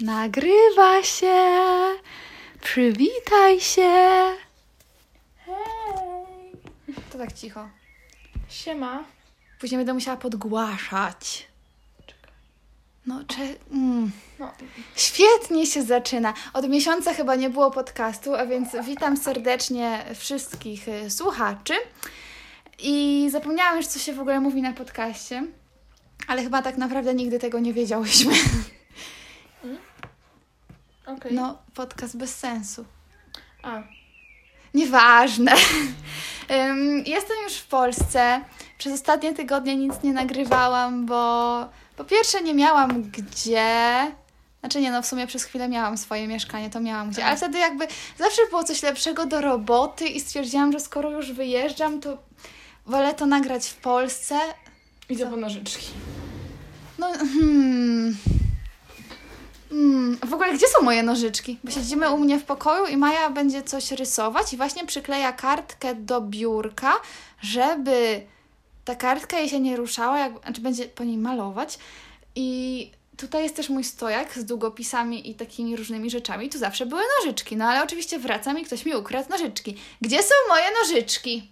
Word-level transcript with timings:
Nagrywa 0.00 1.02
się. 1.02 1.36
Przywitaj 2.60 3.60
się. 3.60 3.92
Hej! 5.36 5.54
To 7.12 7.18
tak 7.18 7.32
cicho. 7.32 7.68
Siema. 8.48 9.04
Później 9.60 9.78
będę 9.78 9.94
musiała 9.94 10.16
podgłaszać. 10.16 11.48
Czekaj. 12.06 12.32
No, 13.06 13.24
cze... 13.24 13.36
Mm. 13.72 14.10
No, 14.38 14.52
Świetnie 14.96 15.66
się 15.66 15.82
zaczyna. 15.82 16.34
Od 16.52 16.68
miesiąca 16.68 17.14
chyba 17.14 17.34
nie 17.34 17.50
było 17.50 17.70
podcastu, 17.70 18.34
a 18.34 18.46
więc 18.46 18.68
witam 18.84 19.16
serdecznie 19.16 20.04
wszystkich 20.14 20.88
y, 20.88 21.10
słuchaczy. 21.10 21.74
I 22.78 23.28
zapomniałam 23.32 23.76
już, 23.76 23.86
co 23.86 23.98
się 23.98 24.12
w 24.12 24.20
ogóle 24.20 24.40
mówi 24.40 24.62
na 24.62 24.72
podcaście, 24.72 25.46
ale 26.26 26.42
chyba 26.42 26.62
tak 26.62 26.76
naprawdę 26.76 27.14
nigdy 27.14 27.38
tego 27.38 27.58
nie 27.58 27.72
wiedziałyśmy. 27.72 28.32
okej. 31.12 31.32
No, 31.34 31.58
podcast 31.74 32.16
bez 32.16 32.34
sensu. 32.38 32.84
A, 33.62 33.82
Nieważne. 34.74 35.52
Jestem 37.06 37.36
już 37.44 37.54
w 37.54 37.66
Polsce. 37.66 38.40
Przez 38.78 38.92
ostatnie 38.92 39.34
tygodnie 39.34 39.76
nic 39.76 39.94
nie 40.02 40.12
nagrywałam, 40.12 41.06
bo 41.06 41.68
po 41.96 42.04
pierwsze 42.04 42.42
nie 42.42 42.54
miałam 42.54 43.02
gdzie. 43.02 44.12
Znaczy 44.60 44.80
nie, 44.80 44.90
no 44.90 45.02
w 45.02 45.06
sumie 45.06 45.26
przez 45.26 45.44
chwilę 45.44 45.68
miałam 45.68 45.98
swoje 45.98 46.28
mieszkanie, 46.28 46.70
to 46.70 46.80
miałam 46.80 47.10
gdzie, 47.10 47.24
ale 47.24 47.36
wtedy 47.36 47.58
jakby 47.58 47.86
zawsze 48.18 48.42
było 48.50 48.64
coś 48.64 48.82
lepszego 48.82 49.26
do 49.26 49.40
roboty 49.40 50.06
i 50.06 50.20
stwierdziłam, 50.20 50.72
że 50.72 50.80
skoro 50.80 51.10
już 51.10 51.32
wyjeżdżam, 51.32 52.00
to 52.00 52.18
wolę 52.86 53.14
to 53.14 53.26
nagrać 53.26 53.68
w 53.68 53.76
Polsce. 53.76 54.38
idę 55.08 55.24
Co? 55.24 55.30
po 55.30 55.36
nożyczki. 55.36 55.86
No, 56.98 57.06
hmm. 57.12 58.16
Hmm. 59.70 60.18
W 60.26 60.34
ogóle, 60.34 60.54
gdzie 60.54 60.68
są 60.68 60.82
moje 60.82 61.02
nożyczki? 61.02 61.58
Bo 61.64 61.70
siedzimy 61.70 62.10
u 62.10 62.18
mnie 62.18 62.38
w 62.38 62.44
pokoju 62.44 62.86
i 62.86 62.96
Maja 62.96 63.30
będzie 63.30 63.62
coś 63.62 63.92
rysować 63.92 64.52
i 64.52 64.56
właśnie 64.56 64.86
przykleja 64.86 65.32
kartkę 65.32 65.94
do 65.94 66.20
biurka, 66.20 66.92
żeby 67.40 68.20
ta 68.84 68.94
kartka 68.94 69.38
jej 69.38 69.48
się 69.48 69.60
nie 69.60 69.76
ruszała, 69.76 70.18
jak, 70.18 70.32
znaczy 70.42 70.60
będzie 70.60 70.84
po 70.86 71.04
niej 71.04 71.18
malować. 71.18 71.78
I 72.34 72.90
tutaj 73.16 73.42
jest 73.42 73.56
też 73.56 73.68
mój 73.68 73.84
stojak 73.84 74.38
z 74.38 74.44
długopisami 74.44 75.30
i 75.30 75.34
takimi 75.34 75.76
różnymi 75.76 76.10
rzeczami. 76.10 76.48
Tu 76.48 76.58
zawsze 76.58 76.86
były 76.86 77.02
nożyczki, 77.18 77.56
no 77.56 77.64
ale 77.64 77.84
oczywiście 77.84 78.18
wracam 78.18 78.58
i 78.58 78.64
ktoś 78.64 78.84
mi 78.84 78.94
ukradł 78.94 79.30
nożyczki. 79.30 79.76
Gdzie 80.00 80.22
są 80.22 80.34
moje 80.48 80.64
nożyczki? 80.82 81.50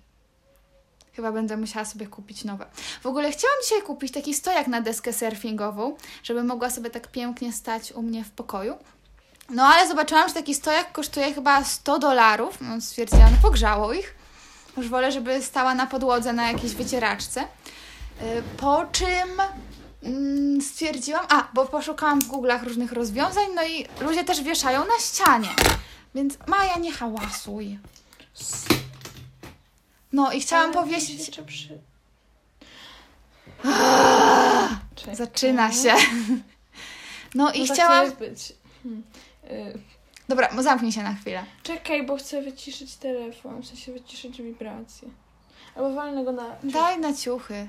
Chyba 1.18 1.32
będę 1.32 1.56
musiała 1.56 1.84
sobie 1.84 2.06
kupić 2.06 2.44
nowe. 2.44 2.66
W 3.02 3.06
ogóle 3.06 3.32
chciałam 3.32 3.56
dzisiaj 3.64 3.82
kupić 3.82 4.12
taki 4.12 4.34
stojak 4.34 4.66
na 4.66 4.80
deskę 4.80 5.12
surfingową, 5.12 5.96
żeby 6.22 6.44
mogła 6.44 6.70
sobie 6.70 6.90
tak 6.90 7.08
pięknie 7.08 7.52
stać 7.52 7.92
u 7.92 8.02
mnie 8.02 8.24
w 8.24 8.30
pokoju. 8.30 8.76
No 9.50 9.62
ale 9.66 9.88
zobaczyłam, 9.88 10.28
że 10.28 10.34
taki 10.34 10.54
stojak 10.54 10.92
kosztuje 10.92 11.34
chyba 11.34 11.64
100 11.64 11.98
dolarów. 11.98 12.58
No 12.60 12.80
stwierdziłam, 12.80 13.30
no 13.30 13.36
pogrzało 13.42 13.92
ich. 13.92 14.14
Już 14.76 14.88
wolę, 14.88 15.12
żeby 15.12 15.42
stała 15.42 15.74
na 15.74 15.86
podłodze 15.86 16.32
na 16.32 16.52
jakiejś 16.52 16.74
wycieraczce. 16.74 17.40
Yy, 17.40 18.42
Po 18.56 18.86
czym 18.92 19.40
mm, 20.02 20.62
stwierdziłam, 20.62 21.26
a, 21.28 21.48
bo 21.54 21.66
poszukałam 21.66 22.20
w 22.20 22.28
Google'ach 22.28 22.64
różnych 22.64 22.92
rozwiązań, 22.92 23.46
no 23.54 23.64
i 23.64 23.86
ludzie 24.00 24.24
też 24.24 24.42
wieszają 24.42 24.80
na 24.80 24.98
ścianie. 25.00 25.50
Więc 26.14 26.34
Maja, 26.46 26.76
nie 26.78 26.92
hałasuj. 26.92 27.78
No 30.12 30.32
i 30.32 30.40
chciałam 30.40 30.72
Ale. 30.72 31.18
Jeszcze 31.18 31.42
przy... 31.42 31.78
Zaczyna 35.12 35.72
się. 35.72 35.94
No 37.34 37.52
i 37.52 37.60
No 37.60 37.66
tak 37.66 37.74
chciałam. 37.76 38.12
być. 38.12 38.52
Hmm. 38.82 39.02
Y, 39.50 39.78
Dobra, 40.28 40.62
zamknij 40.62 40.92
się 40.92 41.02
na 41.02 41.14
chwilę. 41.14 41.44
Czekaj, 41.62 42.06
bo 42.06 42.16
chcę 42.16 42.42
wyciszyć 42.42 42.96
telefon, 42.96 43.62
w 43.62 43.66
sensie 43.66 43.92
wyciszyć 43.92 44.42
wibracje. 44.42 45.08
Albo 45.76 45.92
walnę 45.94 46.24
go 46.24 46.32
na... 46.32 46.56
Daj 46.62 46.98
na 47.00 47.14
ciuchy. 47.14 47.68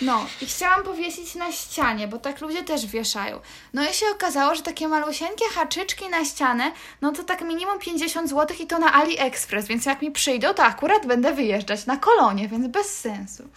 No, 0.00 0.26
i 0.42 0.46
chciałam 0.46 0.82
powiesić 0.82 1.34
na 1.34 1.52
ścianie, 1.52 2.08
bo 2.08 2.18
tak 2.18 2.40
ludzie 2.40 2.64
też 2.64 2.86
wieszają. 2.86 3.40
No 3.74 3.90
i 3.90 3.94
się 3.94 4.06
okazało, 4.12 4.54
że 4.54 4.62
takie 4.62 4.88
malusieńkie 4.88 5.44
haczyczki 5.54 6.08
na 6.08 6.24
ścianę, 6.24 6.72
no 7.00 7.12
to 7.12 7.22
tak 7.22 7.40
minimum 7.40 7.78
50 7.78 8.30
zł 8.30 8.56
i 8.60 8.66
to 8.66 8.78
na 8.78 8.92
AliExpress, 8.92 9.66
więc 9.66 9.86
jak 9.86 10.02
mi 10.02 10.10
przyjdą, 10.10 10.54
to 10.54 10.62
akurat 10.62 11.06
będę 11.06 11.34
wyjeżdżać 11.34 11.86
na 11.86 11.96
kolonie, 11.96 12.48
więc 12.48 12.66
bez 12.66 13.00
sensu. 13.00 13.48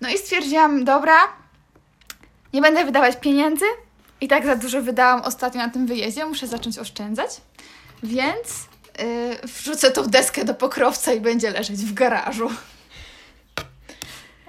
No 0.00 0.08
i 0.08 0.18
stwierdziłam, 0.18 0.84
dobra, 0.84 1.18
nie 2.52 2.60
będę 2.60 2.84
wydawać 2.84 3.16
pieniędzy. 3.20 3.64
I 4.20 4.28
tak 4.28 4.46
za 4.46 4.56
dużo 4.56 4.82
wydałam 4.82 5.22
ostatnio 5.22 5.60
na 5.60 5.68
tym 5.68 5.86
wyjeździe, 5.86 6.26
muszę 6.26 6.46
zacząć 6.46 6.78
oszczędzać. 6.78 7.30
Więc 8.02 8.66
yy, 8.98 9.48
wrzucę 9.48 9.90
tą 9.90 10.02
deskę 10.06 10.44
do 10.44 10.54
pokrowca 10.54 11.12
i 11.12 11.20
będzie 11.20 11.50
leżeć 11.50 11.76
w 11.76 11.94
garażu. 11.94 12.50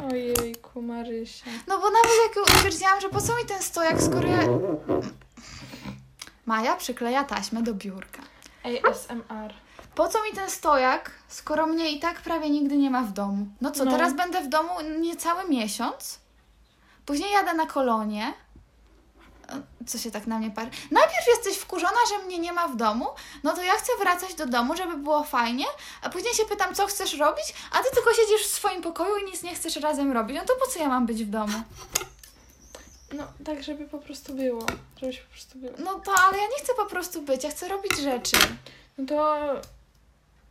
Ojejku, 0.07 0.81
Marysia. 0.81 1.45
No 1.67 1.79
bo 1.79 1.85
nawet 1.89 2.11
jak 2.35 2.49
stwierdziłam, 2.49 3.01
że 3.01 3.09
po 3.09 3.21
co 3.21 3.35
mi 3.35 3.45
ten 3.45 3.61
stojak, 3.61 4.01
skoro 4.01 4.27
ja... 4.27 4.39
Maja 6.45 6.75
przykleja 6.75 7.23
taśmę 7.23 7.63
do 7.63 7.73
biurka. 7.73 8.21
ASMR. 8.63 9.53
Po 9.95 10.07
co 10.07 10.23
mi 10.23 10.31
ten 10.31 10.49
stojak, 10.49 11.11
skoro 11.27 11.67
mnie 11.67 11.91
i 11.91 11.99
tak 11.99 12.21
prawie 12.21 12.49
nigdy 12.49 12.77
nie 12.77 12.89
ma 12.89 13.01
w 13.03 13.11
domu? 13.13 13.47
No 13.61 13.71
co, 13.71 13.85
No. 13.85 13.91
teraz 13.91 14.13
będę 14.13 14.41
w 14.41 14.47
domu 14.47 14.69
niecały 14.99 15.49
miesiąc? 15.49 16.19
Później 17.05 17.31
jadę 17.31 17.53
na 17.53 17.65
kolonie. 17.65 18.33
Co 19.87 19.97
się 19.97 20.11
tak 20.11 20.27
na 20.27 20.39
mnie 20.39 20.51
patrzy? 20.51 20.81
Najpierw 20.91 21.27
jesteś 21.27 21.57
wkurzona, 21.57 21.97
że 22.09 22.25
mnie 22.25 22.39
nie 22.39 22.53
ma 22.53 22.67
w 22.67 22.75
domu, 22.75 23.05
no 23.43 23.53
to 23.53 23.63
ja 23.63 23.73
chcę 23.73 23.91
wracać 23.99 24.33
do 24.33 24.45
domu, 24.45 24.75
żeby 24.77 24.97
było 24.97 25.23
fajnie, 25.23 25.65
a 26.01 26.09
później 26.09 26.33
się 26.33 26.45
pytam, 26.45 26.75
co 26.75 26.87
chcesz 26.87 27.13
robić, 27.13 27.53
a 27.71 27.83
ty 27.83 27.89
tylko 27.93 28.13
siedzisz 28.13 28.47
w 28.47 28.51
swoim 28.51 28.81
pokoju 28.81 29.17
i 29.17 29.25
nic 29.25 29.43
nie 29.43 29.55
chcesz 29.55 29.75
razem 29.75 30.11
robić. 30.11 30.37
No 30.37 30.45
to 30.45 30.55
po 30.65 30.71
co 30.71 30.79
ja 30.79 30.87
mam 30.87 31.05
być 31.05 31.23
w 31.23 31.29
domu? 31.29 31.63
No, 33.13 33.23
tak, 33.45 33.63
żeby 33.63 33.85
po 33.87 33.97
prostu 33.97 34.33
było. 34.33 34.65
Żebyś 35.01 35.19
po 35.19 35.31
prostu 35.31 35.59
było. 35.59 35.73
No 35.79 35.99
to, 35.99 36.11
ale 36.13 36.37
ja 36.37 36.43
nie 36.43 36.63
chcę 36.63 36.73
po 36.73 36.85
prostu 36.85 37.21
być, 37.21 37.43
ja 37.43 37.49
chcę 37.49 37.67
robić 37.67 37.97
rzeczy. 37.97 38.37
No 38.97 39.05
to... 39.05 39.37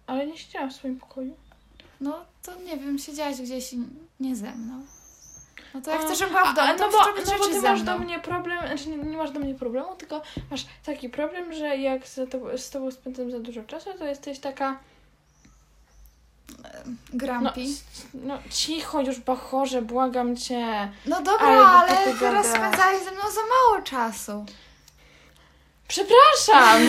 Ale 0.07 0.27
nie 0.27 0.39
siedziałam 0.39 0.71
w 0.71 0.75
swoim 0.75 0.99
pokoju. 0.99 1.37
No 2.01 2.25
to 2.43 2.55
nie 2.55 2.77
wiem, 2.77 2.99
siedziałaś 2.99 3.37
gdzieś 3.41 3.75
nie 4.21 4.37
ze 4.37 4.51
mną. 4.51 4.87
No 5.75 5.81
to 5.81 5.91
jak 5.91 6.01
A, 6.01 6.05
chcesz, 6.05 6.19
żebym 6.19 6.35
była 6.35 6.53
w 6.53 6.57
domu, 6.57 6.69
a 6.69 6.75
to 6.75 6.87
no 6.87 6.93
bo, 6.93 6.99
no 7.27 7.39
bo 7.39 7.47
ty 7.47 7.61
masz 7.63 7.83
do 7.83 7.99
mnie 7.99 8.19
problem, 8.21 8.59
znaczy 8.67 8.89
nie, 8.89 8.97
nie 8.97 9.17
masz 9.17 9.31
do 9.31 9.41
mnie 9.41 9.55
problemu, 9.55 9.97
tylko 9.97 10.23
masz 10.51 10.67
taki 10.87 11.09
problem, 11.09 11.53
że 11.53 11.77
jak 11.77 12.09
z 12.09 12.31
tobą, 12.31 12.59
z 12.59 12.71
tobą 12.71 12.91
spędzam 12.91 13.31
za 13.31 13.41
dużo 13.41 13.63
czasu, 13.63 13.91
to 13.99 14.05
jesteś 14.05 14.39
taka... 14.39 14.79
No, 16.59 16.69
Grumpy. 17.13 17.61
c- 17.67 18.09
no 18.15 18.39
cicho 18.51 19.01
już, 19.01 19.21
bachorze, 19.21 19.83
błagam 19.83 20.37
cię. 20.37 20.93
No 21.07 21.23
dobra, 21.23 21.47
Ale 21.47 21.67
ale, 21.67 22.15
teraz 22.21 22.47
spędzałeś 22.47 23.05
ze 23.05 23.11
mną 23.11 23.21
za 23.21 23.41
mało 23.41 23.83
czasu. 23.83 24.47
Przepraszam! 25.89 26.83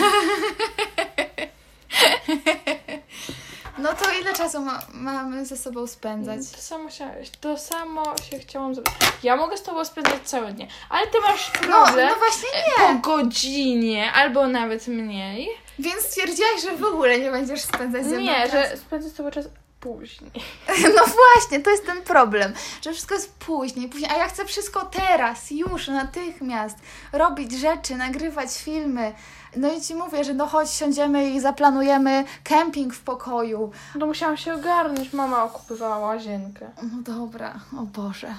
No 3.80 3.92
to 3.92 4.04
ile 4.20 4.32
czasu 4.34 4.60
ma, 4.60 4.82
mamy 4.92 5.46
ze 5.46 5.56
sobą 5.56 5.86
spędzać? 5.86 6.38
To 6.56 6.60
samo, 6.60 6.88
chciałeś, 6.88 7.30
to 7.30 7.58
samo 7.58 8.04
się 8.30 8.38
chciałam 8.38 8.74
zrobić. 8.74 8.92
Ja 9.22 9.36
mogę 9.36 9.56
z 9.56 9.62
tobą 9.62 9.84
spędzać 9.84 10.22
całe 10.24 10.52
dnie, 10.52 10.68
ale 10.88 11.06
ty 11.06 11.20
masz 11.20 11.50
No, 11.54 11.84
problem 11.84 12.08
no 12.08 12.14
właśnie 12.18 12.48
po 12.76 12.92
nie. 12.92 13.00
godzinie, 13.00 14.12
albo 14.12 14.46
nawet 14.48 14.88
mniej. 14.88 15.48
Więc 15.78 16.00
stwierdziłaś, 16.02 16.62
że 16.62 16.76
w 16.76 16.84
ogóle 16.84 17.18
nie 17.18 17.30
będziesz 17.30 17.60
spędzać 17.62 18.04
ze 18.04 18.10
mną 18.10 18.20
Nie, 18.20 18.34
czasu. 18.42 18.52
że 18.52 18.76
spędzę 18.76 19.08
z 19.10 19.14
tobą 19.14 19.30
czas 19.30 19.46
później. 19.80 20.30
No 20.96 21.02
właśnie, 21.06 21.60
to 21.60 21.70
jest 21.70 21.86
ten 21.86 22.02
problem, 22.02 22.52
że 22.84 22.92
wszystko 22.92 23.14
jest 23.14 23.34
później, 23.34 23.88
później, 23.88 24.10
a 24.10 24.16
ja 24.16 24.28
chcę 24.28 24.44
wszystko 24.44 24.84
teraz, 24.84 25.50
już, 25.50 25.88
natychmiast, 25.88 26.76
robić 27.12 27.52
rzeczy, 27.52 27.96
nagrywać 27.96 28.48
filmy. 28.58 29.12
No 29.56 29.72
i 29.72 29.80
ci 29.80 29.94
mówię, 29.94 30.24
że 30.24 30.34
no 30.34 30.46
chodź, 30.46 30.70
siądziemy 30.70 31.30
i 31.30 31.40
zaplanujemy 31.40 32.24
kemping 32.44 32.94
w 32.94 33.00
pokoju. 33.00 33.72
No 33.94 34.06
musiałam 34.06 34.36
się 34.36 34.54
ogarnąć, 34.54 35.12
mama 35.12 35.44
okupywała 35.44 35.98
łazienkę. 35.98 36.70
No 36.82 37.02
dobra, 37.02 37.54
o 37.78 37.82
Boże. 37.82 38.34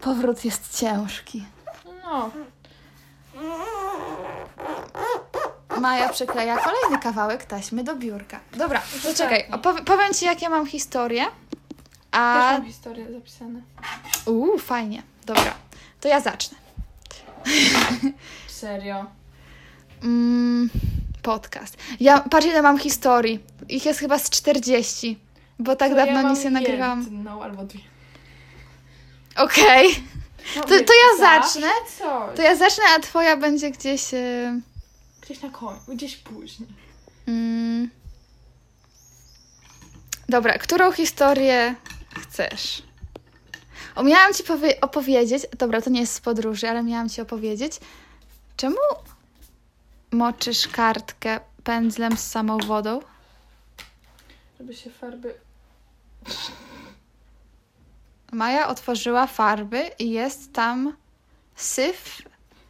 Powrót 0.00 0.44
jest 0.44 0.78
ciężki. 0.78 1.44
No, 2.04 2.30
Maja 5.80 6.08
przykleja 6.08 6.56
kolejny 6.56 6.98
kawałek 7.02 7.44
taśmy 7.44 7.84
do 7.84 7.96
biurka. 7.96 8.40
Dobra, 8.56 8.82
to 9.02 9.14
czekaj, 9.14 9.44
opow- 9.50 9.84
powiem 9.84 10.14
Ci, 10.14 10.24
jak 10.24 10.42
ja 10.42 10.48
mam 10.50 10.66
historię. 10.66 11.24
też 11.24 11.30
A... 12.12 12.52
mam 12.52 12.64
historię 12.66 13.12
zapisane. 13.12 13.60
Uuu, 14.26 14.58
fajnie. 14.58 15.02
Dobra, 15.26 15.54
to 16.00 16.08
ja 16.08 16.20
zacznę. 16.20 16.58
Serio. 18.48 19.04
Mm, 20.02 20.70
podcast. 21.22 21.76
Ja, 22.00 22.20
patrz 22.20 22.46
ile 22.46 22.62
mam 22.62 22.78
historii. 22.78 23.40
Ich 23.68 23.84
jest 23.86 24.00
chyba 24.00 24.18
z 24.18 24.30
40. 24.30 25.18
Bo 25.58 25.76
tak 25.76 25.90
To 25.90 25.96
dawno 25.96 26.22
ja 26.22 26.30
nic 26.30 26.44
nie 26.44 26.50
nagrywałam. 26.50 27.02
Jedną 27.02 27.42
albo 27.42 27.64
dwie. 27.64 27.80
Okej. 29.36 29.88
No, 30.56 30.62
To, 30.62 30.68
to 30.68 30.74
ja 30.74 31.18
zacznę. 31.18 31.68
Coś. 31.98 32.36
To 32.36 32.42
ja 32.42 32.56
zacznę, 32.56 32.84
a 32.96 33.00
twoja 33.00 33.36
będzie 33.36 33.70
gdzieś. 33.70 34.14
y, 34.14 34.60
Gdzieś 35.22 35.42
na 35.42 35.50
końcu, 35.50 35.94
gdzieś 35.94 36.16
później. 36.16 36.68
Mm. 37.28 37.90
Dobra, 40.28 40.58
którą 40.58 40.92
historię 40.92 41.74
chcesz? 42.20 42.82
O, 43.94 44.02
miałam 44.02 44.34
ci 44.34 44.42
powie- 44.44 44.80
opowiedzieć. 44.80 45.42
Dobra, 45.58 45.82
to 45.82 45.90
nie 45.90 46.00
jest 46.00 46.14
z 46.14 46.20
podróży, 46.20 46.68
ale 46.68 46.82
miałam 46.82 47.08
ci 47.08 47.20
opowiedzieć. 47.20 47.72
Czemu 48.56 48.76
moczysz 50.10 50.68
kartkę 50.68 51.40
pędzlem 51.64 52.16
z 52.16 52.26
samą 52.26 52.58
wodą? 52.58 53.00
Żeby 54.58 54.74
się 54.74 54.90
farby... 54.90 55.34
Maja 58.32 58.68
otworzyła 58.68 59.26
farby 59.26 59.90
i 59.98 60.10
jest 60.10 60.52
tam 60.52 60.96
syf, 61.56 62.22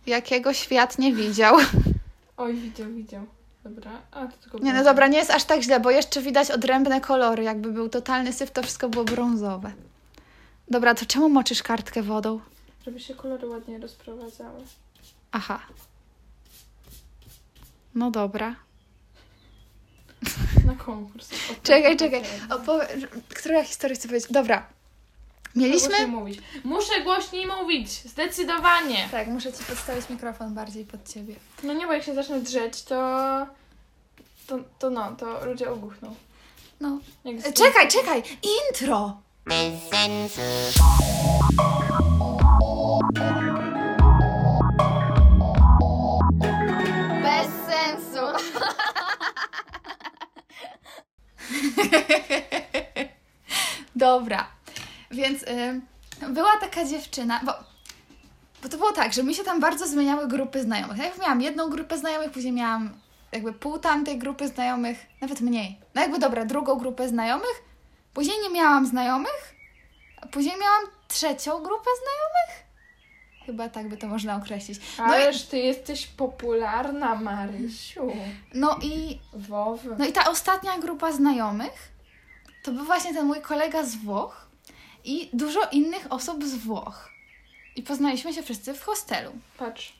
jakiego 0.06 0.52
świat 0.52 0.98
nie 0.98 1.14
widział. 1.14 1.56
Oj, 2.36 2.54
widział, 2.54 2.90
widział. 2.90 3.26
Dobra, 3.64 3.90
a 4.10 4.26
to 4.26 4.36
tylko... 4.36 4.58
Nie, 4.58 4.72
no 4.72 4.84
dobra, 4.84 5.06
nie 5.06 5.18
jest 5.18 5.30
aż 5.30 5.44
tak 5.44 5.62
źle, 5.62 5.80
bo 5.80 5.90
jeszcze 5.90 6.22
widać 6.22 6.50
odrębne 6.50 7.00
kolory. 7.00 7.42
Jakby 7.42 7.72
był 7.72 7.88
totalny 7.88 8.32
syf, 8.32 8.50
to 8.50 8.62
wszystko 8.62 8.88
było 8.88 9.04
brązowe. 9.04 9.72
Dobra, 10.68 10.94
to 10.94 11.06
czemu 11.06 11.28
moczysz 11.28 11.62
kartkę 11.62 12.02
wodą? 12.02 12.40
Żeby 12.84 13.00
się 13.00 13.14
kolory 13.14 13.48
ładnie 13.48 13.78
rozprowadzały. 13.78 14.60
Aha. 15.32 15.60
No 17.98 18.10
dobra. 18.10 18.54
Na 20.66 20.74
konkurs. 20.74 21.28
Czekaj, 21.62 21.96
czekaj. 21.96 22.22
Opowie... 22.50 22.86
Która 23.28 23.64
historia 23.64 23.96
chcę 23.96 24.08
powiedzieć? 24.08 24.32
Dobra. 24.32 24.66
Muszę 25.54 25.68
Mieliśmy... 25.68 25.88
głośniej 25.88 26.08
mówić. 26.10 26.40
Muszę 26.64 27.00
głośniej 27.04 27.46
mówić. 27.46 27.90
Zdecydowanie. 27.90 29.08
Tak, 29.10 29.28
muszę 29.28 29.52
ci 29.52 29.64
podstawić 29.64 30.10
mikrofon 30.10 30.54
bardziej 30.54 30.84
pod 30.84 31.08
ciebie. 31.08 31.34
No 31.62 31.72
nie, 31.72 31.86
bo 31.86 31.92
jak 31.92 32.02
się 32.02 32.14
zacznę 32.14 32.40
drzeć, 32.40 32.82
to... 32.82 32.96
To, 34.46 34.58
to 34.78 34.90
no, 34.90 35.16
to 35.16 35.46
ludzie 35.46 35.70
ogłuchną. 35.70 36.14
No. 36.80 36.98
Jak 37.24 37.46
E, 37.46 37.52
Czekaj, 37.52 37.88
czekaj! 37.88 38.22
Intro! 38.42 39.20
Bez 39.46 39.90
Dobra, 53.96 54.46
więc 55.10 55.42
y, 55.42 55.80
była 56.28 56.56
taka 56.60 56.84
dziewczyna, 56.84 57.40
bo, 57.44 57.52
bo 58.62 58.68
to 58.68 58.76
było 58.76 58.92
tak, 58.92 59.12
że 59.12 59.22
mi 59.22 59.34
się 59.34 59.44
tam 59.44 59.60
bardzo 59.60 59.86
zmieniały 59.86 60.28
grupy 60.28 60.62
znajomych. 60.62 60.96
Najpierw 60.96 61.20
miałam 61.20 61.40
jedną 61.40 61.70
grupę 61.70 61.98
znajomych, 61.98 62.30
później 62.30 62.52
miałam 62.52 62.90
jakby 63.32 63.52
pół 63.52 63.78
tamtej 63.78 64.18
grupy 64.18 64.48
znajomych, 64.48 64.98
nawet 65.20 65.40
mniej. 65.40 65.80
No 65.94 66.02
jakby 66.02 66.18
dobra, 66.18 66.44
drugą 66.44 66.74
grupę 66.74 67.08
znajomych, 67.08 67.62
później 68.14 68.36
nie 68.42 68.50
miałam 68.50 68.86
znajomych, 68.86 69.54
a 70.22 70.26
później 70.26 70.54
miałam 70.60 70.82
trzecią 71.08 71.62
grupę 71.62 71.90
znajomych. 72.02 72.67
Chyba 73.48 73.68
tak 73.68 73.88
by 73.88 73.96
to 73.96 74.08
można 74.08 74.36
określić. 74.36 74.80
No 74.98 75.04
Ależ 75.04 75.42
ty 75.42 75.58
jesteś 75.58 76.06
popularna, 76.06 77.14
Marysiu. 77.14 78.12
no 78.54 78.78
i 78.82 79.18
Wowy. 79.32 79.96
No 79.98 80.06
i 80.06 80.12
ta 80.12 80.30
ostatnia 80.30 80.78
grupa 80.78 81.12
znajomych 81.12 81.92
to 82.62 82.72
był 82.72 82.84
właśnie 82.84 83.14
ten 83.14 83.26
mój 83.26 83.40
kolega 83.40 83.82
z 83.82 83.96
Włoch 83.96 84.48
i 85.04 85.30
dużo 85.32 85.60
innych 85.72 86.06
osób 86.12 86.44
z 86.44 86.54
Włoch. 86.54 87.10
I 87.76 87.82
poznaliśmy 87.82 88.34
się 88.34 88.42
wszyscy 88.42 88.74
w 88.74 88.82
hostelu. 88.82 89.32
Patrz. 89.58 89.92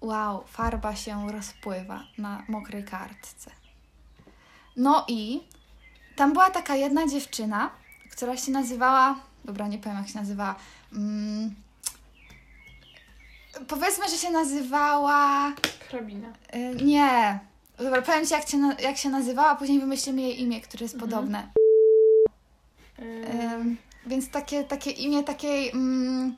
Wow, 0.00 0.44
farba 0.46 0.96
się 0.96 1.32
rozpływa 1.32 2.04
na 2.18 2.42
mokrej 2.48 2.84
kartce. 2.84 3.50
No 4.76 5.04
i 5.08 5.40
tam 6.16 6.32
była 6.32 6.50
taka 6.50 6.76
jedna 6.76 7.06
dziewczyna, 7.08 7.70
która 8.10 8.36
się 8.36 8.52
nazywała. 8.52 9.20
Dobra, 9.44 9.68
nie 9.68 9.78
powiem 9.78 9.98
jak 9.98 10.08
się 10.08 10.18
nazywała. 10.18 10.54
Mm, 10.92 11.54
powiedzmy, 13.68 14.08
że 14.08 14.16
się 14.16 14.30
nazywała. 14.30 15.52
Hrabina. 15.88 16.28
Y, 16.54 16.84
nie. 16.84 17.38
Dobra, 17.78 18.02
powiem 18.02 18.26
ci, 18.26 18.32
jak 18.32 18.44
jak 18.80 18.96
się 18.96 19.10
nazywała, 19.10 19.48
a 19.48 19.56
później 19.56 19.80
wymyślimy 19.80 20.22
jej 20.22 20.40
imię, 20.42 20.60
które 20.60 20.84
jest 20.84 20.94
Mhm. 20.94 21.10
podobne. 21.10 21.48
Ym, 22.98 23.76
więc 24.06 24.30
takie, 24.30 24.64
takie 24.64 24.90
imię 24.90 25.24
takiej. 25.24 25.70
Mm, 25.70 26.36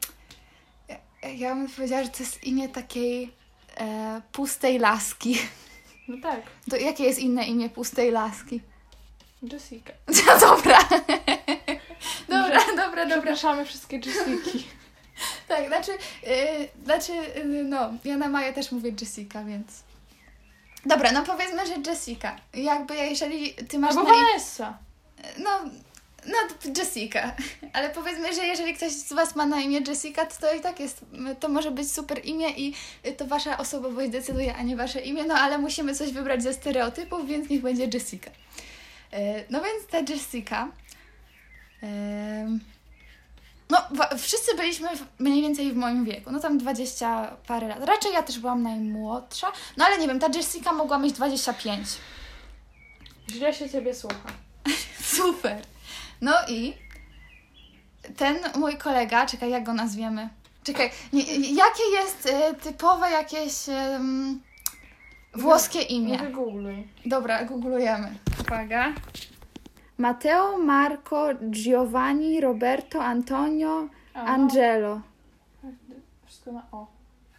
ja- 0.89 1.29
ja 1.29 1.55
bym 1.55 1.69
powiedziała, 1.69 2.03
że 2.05 2.09
to 2.11 2.19
jest 2.23 2.45
imię 2.45 2.69
takiej 2.69 3.33
e, 3.77 4.21
pustej 4.33 4.79
laski. 4.79 5.39
no 6.09 6.17
tak. 6.23 6.41
To 6.71 6.77
jakie 6.77 7.05
jest 7.05 7.19
inne 7.19 7.45
imię 7.45 7.69
pustej 7.71 8.11
laski? 8.11 8.61
Jessica. 9.43 9.93
No 10.09 10.39
dobra. 10.49 10.79
dobra, 12.29 12.61
dobra, 12.67 12.87
dobra. 12.87 13.07
Przepraszamy 13.07 13.65
wszystkie 13.65 13.97
Jessiki. 13.97 14.67
Tak, 15.51 15.67
znaczy, 15.69 15.93
y, 16.27 16.85
znaczy, 16.85 17.13
y, 17.37 17.45
no, 17.65 17.93
ja 18.05 18.17
na 18.17 18.29
Maję 18.29 18.53
też 18.53 18.73
mówię 18.73 18.93
Jessica, 19.01 19.45
więc. 19.45 19.83
Dobra, 20.87 21.13
no 21.13 21.23
powiedzmy, 21.23 21.67
że 21.67 21.91
Jessica. 21.91 22.37
Jakby 22.55 22.95
jeżeli 22.97 23.55
ty 23.55 23.79
masz 23.79 23.97
Albo 23.97 24.03
na. 24.03 24.15
Vanessa. 24.15 24.79
No, 25.39 25.51
no 26.27 26.37
Jessica. 26.79 27.33
Ale 27.73 27.91
powiedzmy, 27.91 28.35
że 28.35 28.47
jeżeli 28.47 28.75
ktoś 28.75 28.93
z 28.93 29.13
Was 29.13 29.37
ma 29.37 29.47
na 29.47 29.61
imię 29.61 29.81
Jessica, 29.89 30.27
to, 30.27 30.41
to 30.41 30.55
i 30.55 30.61
tak 30.61 30.81
jest, 30.81 31.05
to 31.41 31.49
może 31.49 31.71
być 31.71 31.93
super 31.93 32.25
imię 32.27 32.51
i 32.51 32.75
to 33.17 33.27
Wasza 33.27 33.59
osobowość 33.59 34.11
decyduje, 34.11 34.55
a 34.57 34.63
nie 34.63 34.77
Wasze 34.77 35.01
imię, 35.01 35.25
no 35.25 35.35
ale 35.35 35.59
musimy 35.59 35.95
coś 35.95 36.11
wybrać 36.13 36.43
ze 36.43 36.55
stereotypów, 36.55 37.27
więc 37.27 37.49
niech 37.51 37.63
będzie 37.63 37.89
Jessica. 37.95 38.31
E, 39.13 39.45
No 39.51 39.61
więc 39.63 39.87
ta 39.91 40.13
Jessica. 40.13 40.69
em, 41.83 42.61
No, 43.71 43.79
wszyscy 44.19 44.57
byliśmy 44.57 44.89
mniej 45.19 45.43
więcej 45.43 45.73
w 45.73 45.77
moim 45.77 46.05
wieku, 46.05 46.31
no 46.33 46.41
tam 46.41 46.59
20 46.59 47.37
parę 47.47 47.69
lat. 47.69 47.85
Raczej 47.85 48.13
ja 48.13 48.23
też 48.23 48.39
byłam 48.39 48.63
najmłodsza, 48.63 49.53
no 49.77 49.85
ale 49.85 49.99
nie 49.99 50.09
wiem, 50.09 50.19
ta 50.19 50.27
Jessica 50.35 50.73
mogła 50.73 50.99
mieć 50.99 51.13
25. 51.13 51.89
Źle 53.31 53.55
się 53.55 53.71
ciebie 53.71 53.95
słucha. 53.95 54.29
Super. 55.17 55.63
No 56.21 56.33
i 56.49 56.75
ten 58.17 58.37
mój 58.57 58.77
kolega, 58.79 59.27
czekaj, 59.27 59.51
jak 59.51 59.65
go 59.65 59.75
nazwiemy? 59.75 60.29
Czekaj, 60.65 60.91
nie, 61.13 61.23
jakie 61.55 61.83
jest 61.93 62.27
e, 62.27 62.55
typowe 62.55 63.11
jakieś 63.11 63.69
em, 63.69 64.41
włoskie 65.35 65.83
imię? 65.83 66.19
wygoogluj. 66.19 66.89
Dobra, 67.07 67.45
googlujemy. 67.45 68.15
Uwaga. 68.41 68.93
Matteo, 70.01 70.59
Marco, 70.59 71.27
Giovanni, 71.51 72.41
Roberto, 72.41 73.03
Antonio, 73.03 73.89
A, 74.15 74.25
Angelo. 74.25 75.01
Wszystko 76.27 76.53
na 76.53 76.63
O. 76.73 76.87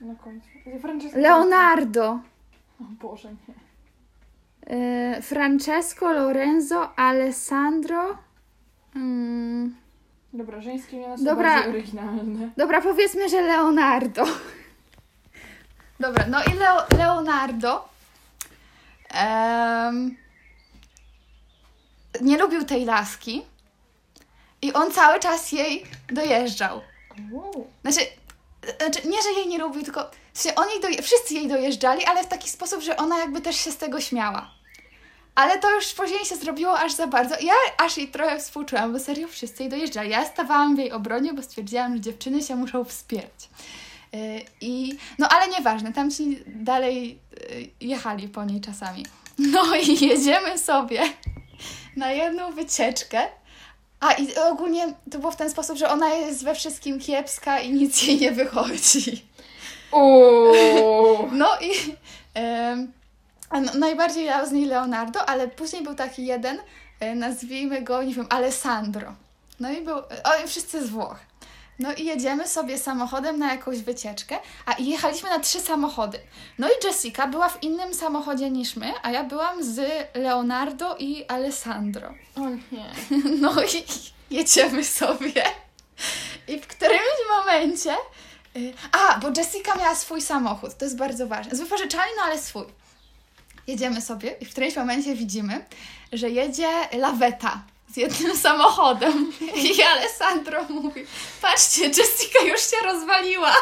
Na 0.01 0.15
końcu. 0.15 0.48
Francesca. 0.82 1.20
Leonardo. 1.20 2.20
O 2.82 2.84
Boże, 3.01 3.30
nie. 3.32 3.53
e, 4.77 5.22
Francesco, 5.22 6.13
Lorenzo, 6.13 6.96
Alessandro. 6.96 8.18
Mm, 8.96 9.75
Dobra, 10.34 10.62
żeńskie 10.62 10.98
imiona 10.98 11.18
są 11.18 11.24
Dobra. 11.24 11.53
bardziej 11.56 11.70
oryginalne. 11.72 12.50
Dobra, 12.58 12.82
powiedzmy, 12.82 13.30
że 13.30 13.41
Leonardo. 13.41 14.24
Dobra, 16.00 16.25
no 16.27 16.38
i 16.44 16.53
Leo, 16.53 16.77
Leonardo 16.98 17.89
em, 19.13 20.15
nie 22.22 22.38
lubił 22.38 22.65
tej 22.65 22.86
laski 22.86 23.41
i 24.62 24.74
on 24.74 24.91
cały 24.91 25.20
czas 25.20 25.51
jej 25.51 25.86
dojeżdżał. 26.08 26.82
Znaczy, 27.82 28.00
znaczy 28.80 29.08
nie, 29.08 29.22
że 29.22 29.30
jej 29.30 29.48
nie 29.48 29.58
lubił, 29.58 29.84
tylko 29.84 30.12
on 30.56 30.70
jej 30.70 30.82
doje, 30.82 31.01
wszyscy 31.01 31.34
jej 31.34 31.48
dojeżdżali, 31.48 32.06
ale 32.06 32.24
w 32.24 32.27
taki 32.27 32.50
sposób, 32.50 32.82
że 32.82 32.98
ona 32.98 33.20
jakby 33.20 33.41
też 33.41 33.56
się 33.56 33.72
z 33.72 33.77
tego 33.77 34.01
śmiała. 34.01 34.51
Ale 35.36 35.60
to 35.60 35.75
już 35.75 35.94
później 35.94 36.25
się 36.25 36.36
zrobiło 36.36 36.80
aż 36.80 36.94
za 36.94 37.08
bardzo. 37.08 37.36
Ja 37.41 37.53
aż 37.77 37.98
jej 37.98 38.08
trochę 38.08 38.39
współczułam, 38.39 38.94
bo 38.94 39.00
serio 39.00 39.27
wszyscy 39.27 39.63
jej 39.63 39.70
dojeżdżali. 39.70 40.10
Ja 40.10 40.25
stawałam 40.25 40.75
w 40.75 40.80
jej 40.80 40.91
obronie, 40.91 41.34
bo 41.34 41.41
stwierdziłam, 41.41 41.94
że 41.96 42.01
dziewczyny 42.01 42.44
się 42.44 42.56
muszą 42.56 42.84
wspierać. 42.84 43.50
Yy, 44.13 44.20
I, 44.62 44.98
no 45.20 45.27
ale 45.30 45.48
nieważne, 45.48 45.94
tam 45.94 46.12
ci 46.12 46.39
dalej 46.48 47.20
yy, 47.50 47.70
jechali 47.82 48.27
po 48.27 48.46
niej 48.46 48.62
czasami. 48.62 49.06
No 49.38 49.75
i 49.75 50.06
jedziemy 50.06 50.58
sobie 50.58 51.01
na 51.95 52.12
jedną 52.12 52.51
wycieczkę. 52.51 53.21
A 54.00 54.13
i 54.13 54.36
ogólnie 54.36 54.93
to 55.12 55.19
było 55.19 55.31
w 55.31 55.36
ten 55.36 55.50
sposób, 55.50 55.77
że 55.77 55.89
ona 55.89 56.13
jest 56.13 56.43
we 56.43 56.55
wszystkim 56.55 57.00
kiepska 57.00 57.60
i 57.60 57.74
nic 57.74 58.03
jej 58.03 58.19
nie 58.19 58.31
wychodzi. 58.31 59.25
Uuu. 59.91 61.29
No 61.31 61.50
i 61.62 61.71
no, 63.51 63.74
najbardziej 63.74 64.27
dał 64.27 64.48
z 64.48 64.51
niej 64.51 64.65
Leonardo, 64.65 65.29
ale 65.29 65.48
później 65.48 65.83
był 65.83 65.95
taki 65.95 66.25
jeden, 66.25 66.57
e, 67.00 67.15
nazwijmy 67.15 67.81
go, 67.81 68.03
nie 68.03 68.13
wiem, 68.13 68.27
Alessandro. 68.29 69.15
No 69.60 69.71
i 69.71 69.81
był, 69.81 69.98
o, 69.98 70.43
i 70.45 70.48
wszyscy 70.48 70.88
z 70.88 70.89
Włoch. 70.89 71.19
No 71.82 71.94
i 71.94 72.06
jedziemy 72.06 72.48
sobie 72.48 72.78
samochodem 72.78 73.40
na 73.40 73.52
jakąś 73.54 73.80
wycieczkę, 73.80 74.40
a 74.66 74.76
jechaliśmy 74.80 75.30
na 75.30 75.40
trzy 75.40 75.60
samochody. 75.60 76.20
No 76.60 76.68
i 76.68 76.88
Jessica 76.88 77.28
była 77.28 77.50
w 77.50 77.64
innym 77.64 77.94
samochodzie 77.94 78.50
niż 78.50 78.76
my, 78.76 78.94
a 79.02 79.12
ja 79.12 79.24
byłam 79.24 79.64
z 79.64 79.82
Leonardo 80.16 80.96
i 81.00 81.26
Alessandro. 81.28 82.14
O 82.36 82.50
nie. 82.50 82.86
No 83.42 83.64
i 83.64 83.84
jedziemy 84.36 84.84
sobie. 84.86 85.44
I 86.48 86.60
w 86.60 86.68
którymś 86.68 87.18
momencie. 87.38 87.96
y, 88.56 88.74
A, 88.92 89.20
bo 89.20 89.28
Jessica 89.38 89.76
miała 89.76 89.96
swój 89.96 90.22
samochód, 90.22 90.78
to 90.78 90.86
jest 90.86 90.98
bardzo 90.98 91.28
ważne. 91.28 91.56
Z 91.56 91.60
wypożyczalni, 91.60 92.14
no 92.18 92.24
ale 92.24 92.40
swój. 92.40 92.66
Jedziemy 93.68 94.02
sobie 94.02 94.32
i 94.42 94.46
w 94.46 94.52
którymś 94.52 94.76
momencie 94.76 95.16
widzimy, 95.16 95.66
że 96.14 96.30
jedzie 96.30 96.70
laweta 96.94 97.64
z 97.93 97.98
jednym 97.98 98.38
samochodem. 98.38 99.33
I 99.63 99.83
Alessandro 99.83 100.63
mówi: 100.69 101.05
Patrzcie, 101.41 101.86
Jessica 101.86 102.39
już 102.39 102.62
się 102.62 102.77
rozwaliła. 102.83 103.55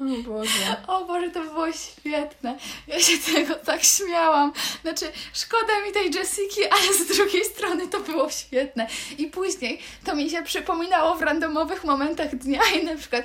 O 0.00 0.22
Boże. 0.22 0.86
O 0.86 1.04
Boże, 1.04 1.30
to 1.30 1.42
było 1.42 1.72
świetne. 1.72 2.58
Ja 2.86 3.00
się 3.00 3.18
tego 3.18 3.54
tak 3.54 3.84
śmiałam. 3.84 4.52
Znaczy, 4.82 5.12
szkoda 5.32 5.80
mi 5.86 5.92
tej 5.92 6.10
Jessiki, 6.14 6.64
ale 6.70 6.94
z 6.94 7.16
drugiej 7.16 7.44
strony 7.44 7.88
to 7.88 8.00
było 8.00 8.30
świetne. 8.30 8.86
I 9.18 9.26
później 9.26 9.80
to 10.04 10.16
mi 10.16 10.30
się 10.30 10.42
przypominało 10.42 11.14
w 11.14 11.22
randomowych 11.22 11.84
momentach 11.84 12.36
dnia 12.36 12.60
i 12.80 12.84
na 12.84 12.96
przykład, 12.96 13.24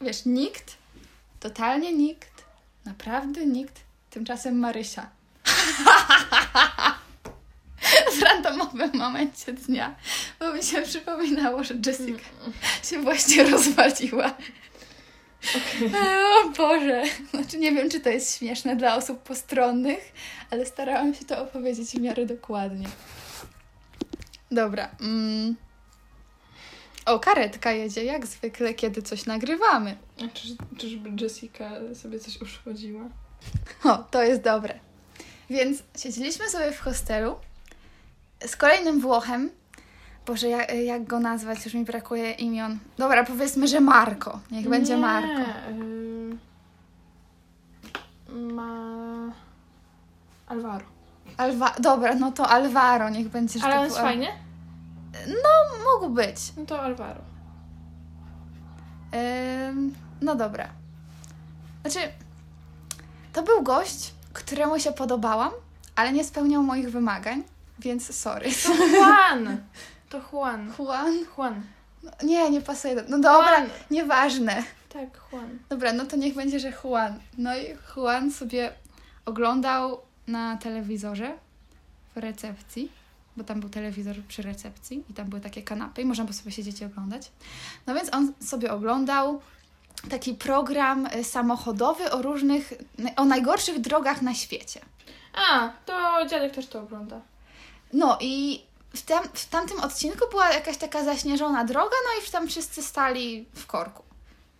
wiesz, 0.00 0.24
nikt, 0.26 0.76
totalnie 1.40 1.92
nikt, 1.92 2.44
naprawdę 2.84 3.46
nikt, 3.46 3.80
tymczasem 4.10 4.58
Marysia. 4.58 5.17
W 8.18 8.22
randomowym 8.22 8.90
momencie 8.94 9.52
dnia, 9.52 9.94
bo 10.40 10.52
mi 10.52 10.62
się 10.62 10.82
przypominało, 10.82 11.64
że 11.64 11.74
Jessica 11.86 12.24
się 12.82 13.02
właśnie 13.02 13.44
rozwaliła. 13.50 14.34
O 16.44 16.48
Boże. 16.48 17.02
Znaczy 17.30 17.58
nie 17.58 17.72
wiem, 17.72 17.90
czy 17.90 18.00
to 18.00 18.08
jest 18.08 18.38
śmieszne 18.38 18.76
dla 18.76 18.96
osób 18.96 19.22
postronnych, 19.22 20.12
ale 20.50 20.66
starałam 20.66 21.14
się 21.14 21.24
to 21.24 21.42
opowiedzieć 21.42 21.90
w 21.90 22.00
miarę 22.00 22.26
dokładnie. 22.26 22.88
Dobra. 24.50 24.90
Mm. 25.00 25.56
O, 27.06 27.18
karetka 27.18 27.72
jedzie, 27.72 28.04
jak 28.04 28.26
zwykle, 28.26 28.74
kiedy 28.74 29.02
coś 29.02 29.26
nagrywamy. 29.26 29.96
A 30.24 30.28
czyż, 30.28 30.50
czyżby 30.78 31.10
Jessica 31.20 31.70
sobie 31.94 32.18
coś 32.20 32.40
uszkodziła? 32.42 33.04
O, 33.84 33.96
to 33.96 34.22
jest 34.22 34.42
dobre. 34.42 34.87
Więc 35.50 35.82
siedzieliśmy 35.96 36.50
sobie 36.50 36.72
w 36.72 36.80
hostelu 36.80 37.36
z 38.46 38.56
kolejnym 38.56 39.00
Włochem. 39.00 39.50
Boże, 40.26 40.48
jak, 40.48 40.74
jak 40.74 41.04
go 41.04 41.20
nazwać? 41.20 41.64
Już 41.64 41.74
mi 41.74 41.84
brakuje 41.84 42.30
imion. 42.32 42.78
Dobra, 42.98 43.24
powiedzmy, 43.24 43.68
że 43.68 43.80
Marko. 43.80 44.40
Niech 44.50 44.68
będzie 44.68 44.94
nie, 44.94 45.00
Marko. 45.00 45.50
ym, 45.68 46.38
Ma... 48.28 49.32
Alvaro. 50.46 50.84
Alwa 51.36 51.74
Dobra, 51.80 52.14
no 52.14 52.32
to 52.32 52.48
Alvaro, 52.48 53.08
niech 53.10 53.28
będzie, 53.28 53.60
Ale 53.62 53.78
on 53.78 53.84
jest 53.84 53.98
fajnie? 53.98 54.32
Mógł 55.94 56.14
być. 56.14 56.36
No 56.56 56.66
to 56.66 56.82
Alvaro. 56.82 57.20
No 60.20 60.34
dobra. 60.34 60.68
Znaczy, 61.82 61.98
to 63.32 63.42
był 63.42 63.62
gość, 63.62 64.14
któremu 64.38 64.80
się 64.80 64.92
podobałam, 64.92 65.50
ale 65.96 66.12
nie 66.12 66.24
spełniał 66.24 66.62
moich 66.62 66.90
wymagań, 66.90 67.42
więc 67.78 68.14
sorry. 68.14 68.50
To 68.62 68.86
Juan! 68.86 69.60
To 70.08 70.20
Juan. 70.32 70.72
Juan? 70.78 71.24
Juan. 71.36 71.62
No, 72.02 72.10
nie, 72.22 72.50
nie 72.50 72.60
pasuje. 72.60 72.94
Do... 72.96 73.02
No 73.08 73.18
dobra, 73.18 73.58
Juan. 73.58 73.70
nieważne. 73.90 74.62
Tak, 74.88 75.08
Juan. 75.32 75.58
Dobra, 75.68 75.92
no 75.92 76.04
to 76.06 76.16
niech 76.16 76.34
będzie, 76.34 76.60
że 76.60 76.72
Juan. 76.84 77.20
No 77.38 77.56
i 77.56 77.76
Juan 77.96 78.30
sobie 78.30 78.72
oglądał 79.24 80.00
na 80.26 80.56
telewizorze 80.56 81.36
w 82.14 82.18
recepcji, 82.18 82.92
bo 83.36 83.44
tam 83.44 83.60
był 83.60 83.68
telewizor 83.68 84.16
przy 84.28 84.42
recepcji 84.42 85.04
i 85.10 85.14
tam 85.14 85.28
były 85.28 85.40
takie 85.40 85.62
kanapy 85.62 86.02
i 86.02 86.04
można 86.04 86.24
było 86.24 86.34
sobie 86.34 86.52
siedzieć 86.52 86.80
i 86.80 86.84
oglądać. 86.84 87.30
No 87.86 87.94
więc 87.94 88.14
on 88.14 88.32
sobie 88.40 88.72
oglądał 88.72 89.40
taki 90.08 90.34
program 90.34 91.06
y, 91.06 91.24
samochodowy 91.24 92.10
o 92.10 92.22
różnych, 92.22 92.72
o 93.16 93.24
najgorszych 93.24 93.80
drogach 93.80 94.22
na 94.22 94.34
świecie. 94.34 94.80
A, 95.34 95.72
to 95.86 96.26
dziadek 96.30 96.54
też 96.54 96.66
to 96.66 96.80
ogląda. 96.80 97.20
No 97.92 98.18
i 98.20 98.62
w, 98.94 99.02
tam, 99.02 99.24
w 99.32 99.48
tamtym 99.48 99.80
odcinku 99.80 100.30
była 100.30 100.50
jakaś 100.50 100.76
taka 100.76 101.04
zaśnieżona 101.04 101.64
droga, 101.64 101.96
no 102.04 102.22
i 102.22 102.30
tam 102.30 102.48
wszyscy 102.48 102.82
stali 102.82 103.46
w 103.54 103.66
korku. 103.66 104.02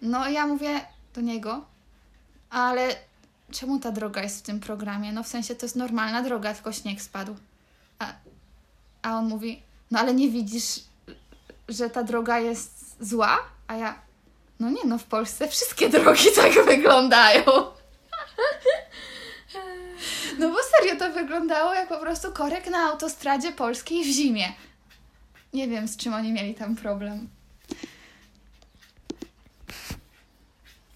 No 0.02 0.28
i 0.28 0.35
ja 0.35 0.47
mówię 0.47 0.81
do 1.14 1.21
niego, 1.21 1.64
ale 2.50 2.97
czemu 3.50 3.78
ta 3.78 3.93
droga 3.93 4.23
jest 4.23 4.38
w 4.38 4.43
tym 4.43 4.61
programie? 4.61 5.12
No 5.12 5.23
w 5.23 5.28
sensie 5.28 5.55
to 5.55 5.67
jest 5.67 5.76
normalna 5.76 6.23
droga, 6.23 6.55
tylko 6.55 6.73
śnieg 6.73 7.02
spadł. 7.02 7.37
A, 7.99 8.12
a 9.02 9.19
on 9.19 9.28
mówi, 9.28 9.62
no 9.90 9.99
ale 9.99 10.14
nie 10.14 10.28
widzisz, 10.28 10.81
że 11.69 11.90
ta 11.90 12.02
droga 12.02 12.38
jest 12.38 12.97
zła? 13.00 13.38
A 13.67 13.75
ja, 13.75 13.99
no 14.61 14.71
nie, 14.71 14.85
no 14.85 14.99
w 14.99 15.05
Polsce 15.05 15.49
wszystkie 15.49 15.88
drogi 15.88 16.25
tak 16.37 16.53
wyglądają. 16.67 17.45
No 20.38 20.49
bo 20.50 20.57
serio 20.62 20.97
to 20.99 21.12
wyglądało 21.12 21.75
jak 21.75 21.88
po 21.88 21.99
prostu 21.99 22.33
korek 22.33 22.71
na 22.71 22.79
autostradzie 22.79 23.53
polskiej 23.53 24.05
w 24.05 24.07
zimie. 24.07 24.53
Nie 25.53 25.69
wiem, 25.69 25.88
z 25.88 25.97
czym 25.97 26.15
oni 26.15 26.33
mieli 26.33 26.55
tam 26.55 26.77
problem. 26.77 27.29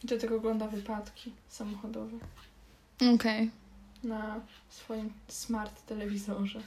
Dziadek 0.05 0.33
ogląda 0.33 0.69
wypadki 0.69 1.33
samochodowe 1.49 2.17
Okej. 3.15 3.51
na 4.05 4.41
swoim 4.69 5.13
smart 5.29 5.87
telewizorze. 5.87 6.61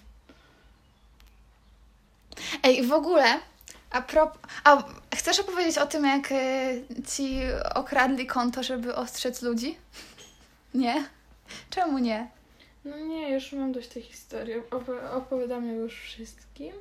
Ej, 2.63 2.87
w 2.87 2.91
ogóle, 2.91 3.39
a 3.95 4.01
prop... 4.01 4.47
A 4.63 4.83
chcesz 5.15 5.39
opowiedzieć 5.39 5.77
o 5.77 5.87
tym, 5.87 6.05
jak 6.05 6.31
e, 6.31 6.35
ci 7.15 7.39
okradli 7.75 8.25
konto, 8.27 8.63
żeby 8.63 8.95
ostrzec 8.95 9.41
ludzi? 9.41 9.77
Nie? 10.73 11.05
Czemu 11.69 11.97
nie? 11.99 12.27
No 12.85 12.97
nie, 12.97 13.29
już 13.33 13.51
mam 13.53 13.71
dość 13.71 13.87
tej 13.87 14.01
historii. 14.03 14.55
Opo- 14.61 15.11
opowiadam 15.13 15.67
ją 15.67 15.73
już 15.73 15.93
wszystkim. 16.01 16.73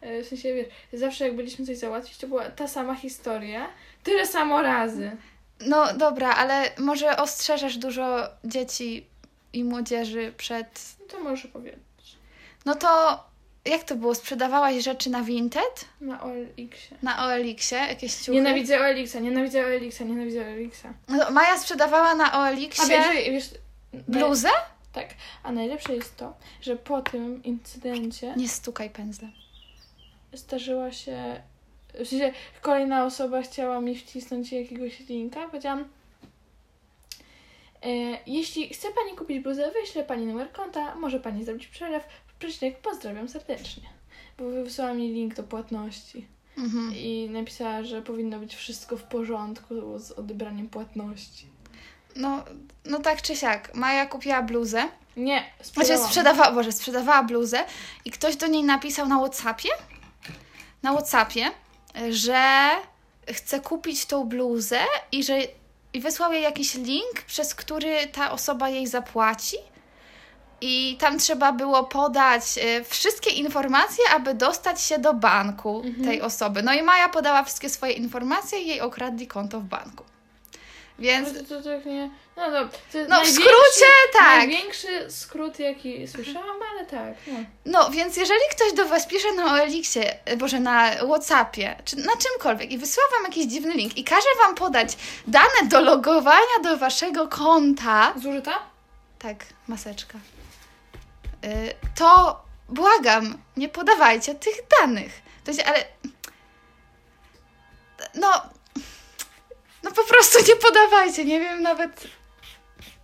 E, 0.00 0.22
W 0.22 0.28
sensie, 0.28 0.54
wiesz, 0.54 0.66
zawsze 0.92 1.24
jak 1.26 1.36
byliśmy 1.36 1.66
coś 1.66 1.76
załatwić, 1.78 2.18
to 2.18 2.28
była 2.28 2.44
ta 2.50 2.68
sama 2.68 2.94
historia, 2.94 3.66
tyle 4.02 4.26
samo 4.26 4.62
razy. 4.62 5.16
No 5.60 5.94
dobra, 5.94 6.34
ale 6.34 6.70
może 6.78 7.16
ostrzeżesz 7.16 7.78
dużo 7.78 8.28
dzieci 8.44 9.06
i 9.52 9.64
młodzieży 9.64 10.32
przed... 10.36 10.96
No 11.00 11.06
to 11.06 11.20
możesz 11.20 11.44
opowiedzieć. 11.46 11.80
No 12.64 12.74
to 12.74 13.24
jak 13.66 13.84
to 13.84 13.96
było? 13.96 14.14
Sprzedawałaś 14.14 14.84
rzeczy 14.84 15.10
na 15.10 15.22
Vinted? 15.22 15.84
Na 16.00 16.22
OLX-ie. 16.22 16.98
Na 17.02 17.26
OLX-ie? 17.26 17.80
Jakieś 17.88 18.14
ciuchy? 18.16 18.32
Nienawidzę 18.32 18.80
OLX-a, 18.80 19.18
nienawidzę 19.20 19.66
OLX-a, 19.66 20.04
nienawidzę 20.04 20.40
OLX-a. 20.46 20.92
No, 21.08 21.30
Maja 21.30 21.58
sprzedawała 21.58 22.14
na 22.14 22.32
A 22.32 22.50
OLX-ie 22.50 22.98
wiesz, 22.98 23.30
wiesz, 23.32 23.50
bluzę? 24.08 24.48
Tak, 24.92 25.08
a 25.42 25.52
najlepsze 25.52 25.94
jest 25.94 26.16
to, 26.16 26.34
że 26.60 26.76
po 26.76 27.02
tym 27.02 27.42
incydencie 27.42 28.34
Nie 28.36 28.48
stukaj 28.48 28.90
pędzlem. 28.90 29.32
zdarzyła 30.32 30.92
się. 30.92 31.42
W 31.94 32.06
sensie 32.08 32.32
kolejna 32.62 33.04
osoba 33.04 33.42
chciała 33.42 33.80
mi 33.80 33.98
wcisnąć 33.98 34.52
jakiegoś 34.52 35.00
linka. 35.00 35.46
Powiedziałam. 35.48 35.88
E, 37.82 37.88
jeśli 38.26 38.68
chce 38.68 38.88
Pani 38.92 39.16
kupić 39.18 39.42
bluzę, 39.42 39.70
wyślę 39.70 40.04
Pani 40.04 40.26
numer 40.26 40.52
konta, 40.52 40.94
może 40.94 41.20
Pani 41.20 41.44
zrobić 41.44 41.66
przelew. 41.66 42.04
Przecinek 42.38 42.78
pozdrawiam 42.78 43.28
serdecznie. 43.28 43.82
Bo 44.38 44.44
wysłała 44.50 44.94
mi 44.94 45.12
link 45.12 45.34
do 45.34 45.42
płatności 45.42 46.26
Mhm. 46.58 46.94
i 46.96 47.28
napisała, 47.30 47.82
że 47.84 48.02
powinno 48.02 48.38
być 48.38 48.54
wszystko 48.54 48.96
w 48.96 49.02
porządku 49.02 49.98
z 49.98 50.12
odebraniem 50.12 50.68
płatności. 50.68 51.46
No, 52.16 52.44
no 52.84 52.98
tak 53.00 53.22
czy 53.22 53.36
siak. 53.36 53.74
Maja 53.74 54.06
kupiła 54.06 54.42
bluzę. 54.42 54.88
Nie, 55.16 55.44
Znaczy 55.60 55.68
sprzedałam. 55.68 56.08
sprzedawała, 56.08 56.52
Boże, 56.52 56.72
sprzedawała 56.72 57.22
bluzę 57.22 57.64
i 58.04 58.10
ktoś 58.10 58.36
do 58.36 58.46
niej 58.46 58.62
napisał 58.64 59.08
na 59.08 59.18
Whatsappie, 59.18 59.68
na 60.82 60.92
Whatsappie, 60.92 61.50
że 62.10 62.68
chce 63.32 63.60
kupić 63.60 64.06
tą 64.06 64.24
bluzę 64.24 64.78
i 65.12 65.24
że 65.24 65.38
i 65.92 66.00
wysłał 66.00 66.32
jej 66.32 66.42
jakiś 66.42 66.74
link, 66.74 67.22
przez 67.26 67.54
który 67.54 68.06
ta 68.06 68.30
osoba 68.32 68.68
jej 68.68 68.86
zapłaci. 68.86 69.56
I 70.60 70.96
tam 71.00 71.18
trzeba 71.18 71.52
było 71.52 71.84
podać 71.84 72.42
e, 72.60 72.84
wszystkie 72.84 73.30
informacje, 73.30 74.04
aby 74.14 74.34
dostać 74.34 74.82
się 74.82 74.98
do 74.98 75.14
banku 75.14 75.82
Mhm. 75.84 76.04
tej 76.04 76.22
osoby. 76.22 76.62
No 76.62 76.74
i 76.74 76.82
Maja 76.82 77.08
podała 77.08 77.42
wszystkie 77.44 77.68
swoje 77.70 77.92
informacje 77.92 78.58
i 78.60 78.68
jej 78.68 78.80
okradli 78.80 79.26
konto 79.26 79.60
w 79.60 79.64
banku. 79.64 80.04
Więc 80.98 81.28
To, 81.32 81.38
to, 81.38 81.62
to 81.62 81.62
tak 81.76 81.86
nie... 81.86 82.10
No, 82.36 82.50
no, 82.50 82.60
to 82.92 82.98
No, 83.08 83.20
w 83.24 83.28
skrócie 83.28 83.86
tak. 84.12 84.36
Największy 84.38 85.10
skrót, 85.10 85.58
jaki 85.58 86.08
słyszałam, 86.08 86.56
ale 86.72 86.86
tak, 86.86 87.14
no. 87.26 87.38
No, 87.66 87.90
więc 87.90 88.16
jeżeli 88.16 88.40
ktoś 88.50 88.72
do 88.72 88.86
Was 88.86 89.06
pisze 89.06 89.32
na 89.32 89.52
OLX-ie, 89.52 90.18
e, 90.24 90.36
boże, 90.36 90.60
na 90.60 90.90
Whatsappie, 90.90 91.76
czy 91.84 91.96
na 91.96 92.12
czymkolwiek 92.16 92.70
i 92.72 92.78
wysyła 92.78 93.06
Wam 93.12 93.24
jakiś 93.24 93.46
dziwny 93.46 93.74
link 93.74 93.96
i 93.98 94.04
każe 94.04 94.28
Wam 94.42 94.54
podać 94.54 94.96
dane 95.26 95.68
do 95.68 95.80
logowania 95.80 96.58
do 96.62 96.76
Waszego 96.76 97.28
konta, 97.28 98.14
Zużyta? 98.22 98.58
tak, 99.18 99.36
maseczka, 99.68 100.18
y, 100.18 100.20
to 101.94 102.40
błagam, 102.68 103.38
nie 103.56 103.68
podawajcie 103.68 104.34
tych 104.34 104.54
danych. 104.80 105.22
To 105.44 105.50
jest, 105.50 105.62
ale... 105.68 105.84
No... 108.14 108.30
No 109.82 109.90
po 109.92 110.04
prostu 110.04 110.38
nie 110.48 110.56
podawajcie, 110.56 111.24
nie 111.24 111.40
wiem 111.40 111.62
nawet... 111.62 112.08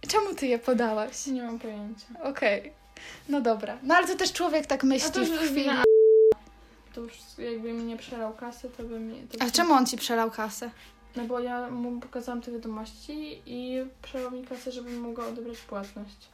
Czemu 0.08 0.34
Ty 0.34 0.46
je 0.46 0.58
podałaś? 0.58 1.26
Nie 1.26 1.42
mam 1.42 1.58
pojęcia. 1.58 2.06
Okej. 2.22 2.72
No 3.28 3.40
dobra. 3.40 3.78
No 3.82 3.94
ale 3.94 4.06
to 4.06 4.16
też 4.16 4.32
człowiek 4.32 4.66
tak 4.66 4.84
myśli 4.84 5.10
to 5.10 5.20
już 5.20 5.30
w 5.30 5.36
chwili. 5.36 5.54
wina 5.54 5.84
To 6.94 7.00
już 7.00 7.12
jakby 7.38 7.72
mi 7.72 7.82
nie 7.82 7.96
przelał 7.96 8.34
kasy, 8.34 8.70
to 8.76 8.82
by 8.82 9.00
mi... 9.00 9.22
To 9.28 9.42
A 9.42 9.44
by- 9.44 9.52
czemu 9.52 9.74
on 9.74 9.86
ci 9.86 9.96
przelał 9.96 10.30
kasę? 10.30 10.70
No 11.16 11.24
bo 11.24 11.40
ja 11.40 11.70
mu 11.70 12.00
pokazałam 12.00 12.42
te 12.42 12.52
wiadomości 12.52 13.42
i 13.46 13.84
przelał 14.02 14.30
mi 14.30 14.46
kasę, 14.46 14.72
żebym 14.72 15.00
mogła 15.00 15.26
odebrać 15.26 15.58
płatność. 15.58 16.28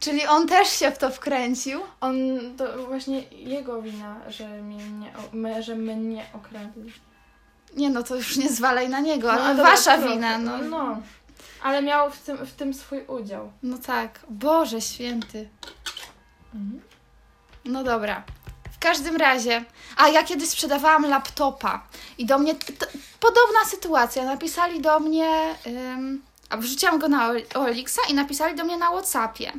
Czyli 0.00 0.26
on 0.26 0.48
też 0.48 0.68
się 0.68 0.90
w 0.90 0.98
to 0.98 1.10
wkręcił? 1.10 1.80
On, 2.00 2.16
to 2.56 2.86
właśnie 2.86 3.22
jego 3.30 3.82
wina, 3.82 4.20
że 4.28 4.48
mnie 4.48 4.84
nie, 4.90 5.62
że 5.62 5.74
my 5.76 5.96
nie 5.96 6.26
okradli. 6.32 6.92
Nie 7.76 7.90
no, 7.90 8.02
to 8.02 8.16
już 8.16 8.36
nie 8.36 8.48
zwalaj 8.48 8.88
na 8.88 9.00
niego, 9.00 9.32
No, 9.32 9.40
ale 9.40 9.62
wasza 9.62 9.98
trochę, 9.98 10.14
wina, 10.14 10.38
no. 10.38 10.58
no. 10.58 11.02
Ale 11.62 11.82
miał 11.82 12.10
w 12.10 12.18
tym, 12.18 12.36
w 12.46 12.52
tym 12.52 12.74
swój 12.74 13.04
udział. 13.06 13.52
No 13.62 13.78
tak. 13.78 14.20
Boże 14.28 14.80
święty. 14.80 15.48
No 17.64 17.84
dobra. 17.84 18.22
W 18.72 18.78
każdym 18.78 19.16
razie, 19.16 19.64
a 19.96 20.08
ja 20.08 20.22
kiedyś 20.24 20.48
sprzedawałam 20.48 21.06
laptopa 21.10 21.86
i 22.18 22.26
do 22.26 22.38
mnie 22.38 22.54
t- 22.54 22.86
podobna 23.20 23.64
sytuacja. 23.70 24.24
Napisali 24.24 24.80
do 24.80 25.00
mnie, 25.00 25.54
ym, 25.66 26.22
wrzuciłam 26.56 26.98
go 26.98 27.08
na 27.08 27.28
Ol- 27.28 27.42
Olixa 27.54 28.00
i 28.10 28.14
napisali 28.14 28.54
do 28.56 28.64
mnie 28.64 28.76
na 28.76 28.90
Whatsappie. 28.90 29.52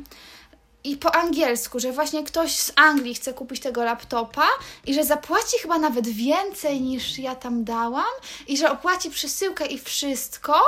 I 0.84 0.96
po 0.96 1.14
angielsku, 1.14 1.80
że 1.80 1.92
właśnie 1.92 2.24
ktoś 2.24 2.56
z 2.56 2.72
Anglii 2.76 3.14
chce 3.14 3.34
kupić 3.34 3.60
tego 3.60 3.84
laptopa 3.84 4.46
i 4.86 4.94
że 4.94 5.04
zapłaci 5.04 5.58
chyba 5.62 5.78
nawet 5.78 6.08
więcej 6.08 6.80
niż 6.80 7.18
ja 7.18 7.34
tam 7.34 7.64
dałam 7.64 8.04
i 8.46 8.56
że 8.56 8.70
opłaci 8.70 9.10
przesyłkę 9.10 9.66
i 9.66 9.78
wszystko. 9.78 10.60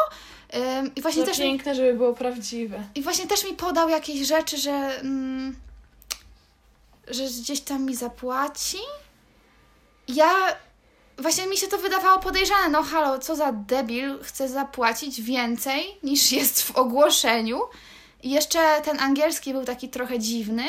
Ym, 0.79 0.95
I 0.95 1.03
właśnie 1.03 1.23
Za 1.23 1.27
też 1.29 1.39
mi 1.39 1.45
piękne, 1.45 1.75
żeby 1.75 1.95
było 1.95 2.15
prawdziwe. 2.15 2.83
i 2.95 3.03
właśnie 3.03 3.27
też 3.27 3.45
mi 3.45 3.53
podał 3.53 3.89
jakieś 3.89 4.27
rzeczy, 4.27 4.57
że, 4.59 4.71
mm, 5.01 5.57
że 7.09 7.25
gdzieś 7.25 7.61
tam 7.61 7.83
mi 7.85 7.97
zapłaci. 7.97 8.79
Ja. 10.09 10.33
Właśnie 11.19 11.47
mi 11.47 11.57
się 11.57 11.67
to 11.67 11.79
wydawało 11.79 12.19
podejrzane. 12.19 12.69
No 12.69 12.83
halo, 12.83 13.19
co 13.19 13.37
za 13.37 13.53
debil 13.53 14.19
chce 14.23 14.49
zapłacić 14.49 15.23
więcej 15.23 15.83
niż 16.03 16.33
jest 16.33 16.63
w 16.63 16.77
ogłoszeniu. 16.77 17.61
I 18.23 18.31
jeszcze 18.31 18.81
ten 18.85 19.01
angielski 19.01 19.53
był 19.53 19.65
taki 19.65 19.89
trochę 19.89 20.19
dziwny. 20.19 20.65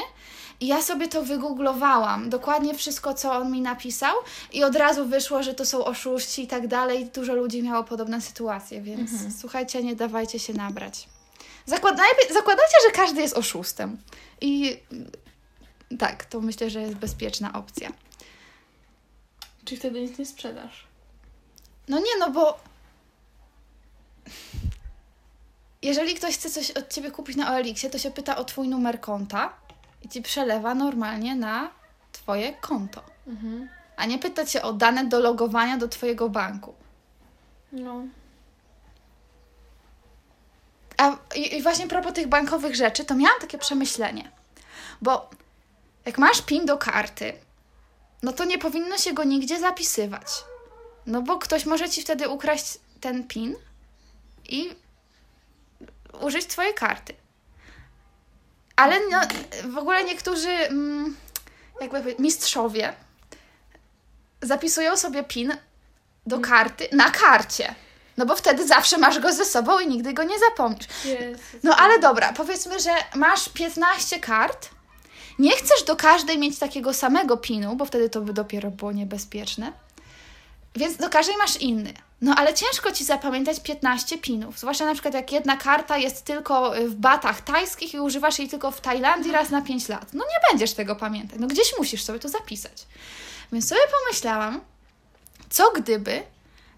I 0.60 0.68
ja 0.68 0.82
sobie 0.82 1.08
to 1.08 1.24
wygooglowałam, 1.24 2.30
dokładnie 2.30 2.74
wszystko, 2.74 3.13
co 3.13 3.32
on 3.32 3.51
mi 3.51 3.62
napisał, 3.62 4.16
i 4.54 4.63
od 4.63 4.75
razu 4.75 5.06
wyszło, 5.06 5.44
że 5.44 5.54
to 5.54 5.66
są 5.66 5.86
oszuści 5.86 6.44
i 6.44 6.48
tak 6.48 6.68
dalej. 6.68 7.06
Dużo 7.06 7.36
ludzi 7.36 7.63
miało 7.63 7.84
podobne 7.84 8.22
sytuacje, 8.22 8.82
więc 8.82 9.12
słuchajcie, 9.42 9.84
nie 9.84 9.96
dawajcie 9.96 10.39
się 10.39 10.54
nabrać. 10.54 11.08
Zakładajcie, 11.66 12.77
że 12.86 12.92
każdy 12.94 13.22
jest 13.22 13.38
oszustem. 13.38 13.98
I 14.42 14.80
tak, 16.00 16.25
to 16.25 16.42
myślę, 16.42 16.70
że 16.70 16.82
jest 16.82 16.96
bezpieczna 16.96 17.54
opcja. 17.54 17.92
Czyli 19.67 19.79
wtedy 19.79 20.01
nic 20.01 20.19
nie 20.19 20.25
sprzedasz. 20.25 20.88
No 21.88 22.00
nie, 22.00 22.17
no 22.19 22.31
bo 22.31 22.59
jeżeli 25.81 26.15
ktoś 26.15 26.36
chce 26.36 26.50
coś 26.50 26.71
od 26.71 26.94
ciebie 26.94 27.11
kupić 27.11 27.35
na 27.35 27.55
OLX-ie, 27.55 27.89
to 27.89 27.98
się 27.98 28.11
pyta 28.11 28.37
o 28.37 28.46
twój 28.46 28.68
numer 28.68 29.01
konta 29.01 29.53
i 30.01 30.09
ci 30.09 30.22
przelewa 30.22 30.75
normalnie 30.75 31.35
na 31.35 31.72
twoje 32.11 32.53
konto. 32.53 33.03
Mhm. 33.27 33.70
A 33.98 34.05
nie 34.05 34.20
pyta 34.20 34.46
cię 34.46 34.61
o 34.61 34.74
dane 34.74 35.05
do 35.05 35.20
logowania 35.20 35.77
do 35.77 35.87
twojego 35.87 36.29
banku. 36.29 36.74
No. 37.72 38.01
A 40.98 41.18
i, 41.35 41.55
i 41.55 41.61
właśnie 41.61 41.87
propos 41.87 42.13
tych 42.13 42.27
bankowych 42.27 42.75
rzeczy, 42.75 43.05
to 43.05 43.15
miałam 43.15 43.42
takie 43.42 43.57
przemyślenie. 43.57 44.31
Bo 45.01 45.29
jak 46.05 46.18
masz 46.18 46.42
PIN 46.42 46.65
do 46.65 46.77
karty, 46.77 47.33
no 48.24 48.34
to 48.34 48.46
nie 48.46 48.58
powinno 48.58 48.98
się 48.98 49.14
go 49.14 49.24
nigdzie 49.24 49.60
zapisywać. 49.60 50.27
No 51.06 51.22
bo 51.22 51.38
ktoś 51.38 51.66
może 51.66 51.90
ci 51.90 52.01
wtedy 52.01 52.30
ukraść 52.30 52.77
ten 53.01 53.27
PIN 53.27 53.56
i 54.50 54.75
użyć 56.22 56.46
twojej 56.46 56.74
karty. 56.74 57.14
Ale 58.75 59.00
no, 59.12 59.22
w 59.70 59.77
ogóle 59.77 60.03
niektórzy, 60.03 60.50
mm, 60.50 61.16
jakby 61.82 62.16
mistrzowie 62.20 62.94
zapisują 64.42 64.98
sobie 64.98 65.24
PIN 65.24 65.58
do 66.25 66.40
karty 66.40 66.90
na 66.92 67.12
karcie. 67.12 67.75
No 68.18 68.25
bo 68.25 68.36
wtedy 68.36 68.68
zawsze 68.68 68.98
masz 68.98 69.20
go 69.20 69.34
ze 69.34 69.46
sobą 69.46 69.80
i 69.80 69.88
nigdy 69.88 70.14
go 70.14 70.24
nie 70.24 70.40
zapomnisz. 70.40 70.88
No 71.64 71.75
ale 71.75 72.00
dobra, 72.00 72.34
powiedzmy, 72.34 72.80
że 72.80 72.92
masz 73.16 73.50
15 73.50 74.20
kart. 74.20 74.70
Nie 75.39 75.51
chcesz 75.51 75.83
do 75.83 75.95
każdej 75.95 76.37
mieć 76.37 76.59
takiego 76.59 76.93
samego 76.93 77.37
pinu, 77.37 77.75
bo 77.75 77.85
wtedy 77.85 78.09
to 78.09 78.21
by 78.21 78.33
dopiero 78.33 78.71
było 78.71 78.91
niebezpieczne. 78.91 79.73
Więc 80.75 80.97
do 80.97 81.09
każdej 81.09 81.37
masz 81.37 81.57
inny. 81.57 81.93
No 82.21 82.35
ale 82.35 82.53
ciężko 82.53 82.91
ci 82.91 83.05
zapamiętać 83.05 83.59
15 83.59 84.17
pinów. 84.17 84.59
Zwłaszcza 84.59 84.85
na 84.85 84.93
przykład 84.93 85.13
jak 85.13 85.31
jedna 85.31 85.57
karta 85.57 85.97
jest 85.97 86.25
tylko 86.25 86.71
w 86.85 86.95
batach 86.95 87.41
tajskich 87.41 87.93
i 87.93 88.00
używasz 88.00 88.39
jej 88.39 88.50
tylko 88.50 88.71
w 88.71 88.81
Tajlandii 88.81 89.31
raz 89.31 89.50
na 89.50 89.61
5 89.61 89.89
lat. 89.89 90.13
No 90.13 90.23
nie 90.23 90.50
będziesz 90.51 90.73
tego 90.73 90.95
pamiętać. 90.95 91.39
No 91.39 91.47
gdzieś 91.47 91.73
musisz 91.77 92.03
sobie 92.03 92.19
to 92.19 92.29
zapisać. 92.29 92.85
Więc 93.51 93.67
sobie 93.67 93.81
pomyślałam, 94.01 94.61
co 95.50 95.71
gdyby 95.71 96.23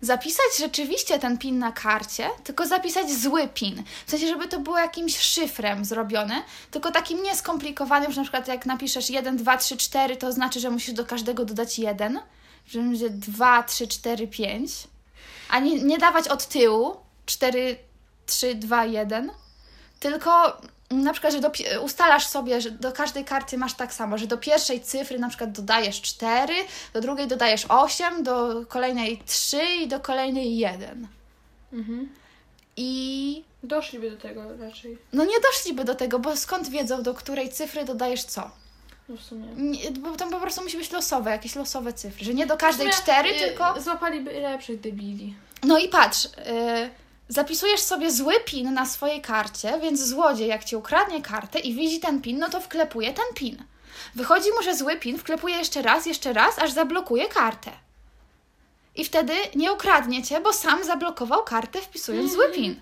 zapisać 0.02 0.58
rzeczywiście 0.60 1.20
ten 1.20 1.38
pin 1.38 1.60
na 1.60 1.72
karcie, 1.72 2.30
tylko 2.44 2.68
zapisać 2.68 3.12
zły 3.12 3.48
pin. 3.48 3.84
W 4.08 4.12
sensie, 4.12 4.28
żeby 4.28 4.48
to 4.48 4.60
było 4.60 4.78
jakimś 4.78 5.18
szyfrem 5.20 5.86
zrobione, 5.86 6.44
tylko 6.72 6.92
takim 6.92 7.24
nieskomplikowanym, 7.24 8.12
że 8.12 8.22
na 8.22 8.24
przykład 8.24 8.48
jak 8.48 8.66
napiszesz 8.66 9.10
1, 9.10 9.38
2, 9.38 9.58
3, 9.58 9.78
4, 9.78 10.18
to 10.18 10.32
znaczy, 10.32 10.60
że 10.60 10.70
musisz 10.70 10.94
do 10.94 11.06
każdego 11.06 11.46
dodać 11.46 11.80
1, 11.80 12.20
że 12.68 12.80
będzie 12.80 13.10
2, 13.10 13.64
3, 13.64 13.88
4, 13.88 14.28
5, 14.28 14.72
a 15.50 15.60
nie, 15.60 15.84
nie 15.84 15.98
dawać 15.98 16.28
od 16.28 16.48
tyłu 16.48 16.96
4, 17.26 17.78
3, 18.26 18.56
2, 18.56 18.86
1, 18.86 19.32
tylko 20.00 20.62
na 20.92 21.12
przykład, 21.14 21.34
że 21.34 21.40
do, 21.40 21.52
ustalasz 21.84 22.28
sobie, 22.28 22.62
że 22.62 22.72
do 22.72 22.92
każdej 22.92 23.26
karty 23.26 23.58
masz 23.58 23.74
tak 23.74 23.94
samo, 23.94 24.18
że 24.18 24.28
do 24.28 24.38
pierwszej 24.38 24.82
cyfry 24.82 25.20
na 25.20 25.30
przykład 25.30 25.52
dodajesz 25.52 26.02
4, 26.02 26.54
do 26.94 27.02
drugiej 27.02 27.28
dodajesz 27.28 27.66
8, 27.70 28.24
do 28.24 28.66
kolejnej 28.66 29.22
3 29.26 29.62
i 29.84 29.88
do 29.88 30.00
kolejnej 30.00 30.58
1. 30.58 31.08
Mhm. 31.74 32.10
I 32.78 33.44
Doszliby 33.64 34.12
do 34.12 34.18
tego 34.18 34.58
raczej. 34.58 34.98
no 35.14 35.26
nie 35.26 35.40
doszliby 35.40 35.84
do 35.86 35.96
tego, 35.96 36.20
bo 36.20 36.38
skąd 36.38 36.70
wiedzą, 36.70 37.04
do 37.04 37.14
której 37.14 37.50
cyfry 37.50 37.86
dodajesz 37.86 38.24
co? 38.24 38.52
No 39.10 39.18
w 39.18 39.22
sumie. 39.22 39.48
Nie, 39.56 39.92
bo 39.92 40.16
tam 40.16 40.30
po 40.30 40.40
prostu 40.40 40.64
musi 40.64 40.78
być 40.78 40.92
losowe, 40.92 41.32
jakieś 41.32 41.56
losowe 41.56 41.94
cyfry, 41.94 42.26
że 42.26 42.34
nie 42.34 42.46
do 42.46 42.58
każdej 42.58 42.90
4, 42.90 43.30
y, 43.30 43.40
tylko... 43.40 43.82
Złapaliby 43.82 44.40
lepszych 44.40 44.80
debili. 44.80 45.36
No 45.64 45.80
i 45.80 45.88
patrz, 45.90 46.26
y, 46.26 46.30
zapisujesz 47.30 47.80
sobie 47.80 48.12
zły 48.12 48.34
pin 48.46 48.74
na 48.74 48.86
swojej 48.86 49.22
karcie, 49.22 49.80
więc 49.82 50.04
złodziej 50.04 50.48
jak 50.48 50.64
ci 50.64 50.76
ukradnie 50.76 51.22
kartę 51.22 51.60
i 51.60 51.74
widzi 51.74 52.00
ten 52.00 52.22
pin, 52.22 52.40
no 52.40 52.50
to 52.50 52.62
wklepuje 52.62 53.14
ten 53.14 53.26
pin. 53.36 53.64
Wychodzi 54.16 54.50
mu, 54.58 54.64
że 54.64 54.76
zły 54.76 54.96
pin, 54.96 55.18
wklepuje 55.18 55.56
jeszcze 55.56 55.82
raz, 55.82 56.06
jeszcze 56.06 56.34
raz, 56.34 56.60
aż 56.60 56.72
zablokuje 56.72 57.28
kartę. 57.28 57.72
I 58.96 59.06
wtedy 59.06 59.34
nie 59.56 59.74
ukradnie 59.74 60.24
cię, 60.24 60.42
bo 60.42 60.54
sam 60.54 60.84
zablokował 60.84 61.44
kartę 61.44 61.82
wpisując 61.82 62.34
zły 62.34 62.52
pin. 62.52 62.82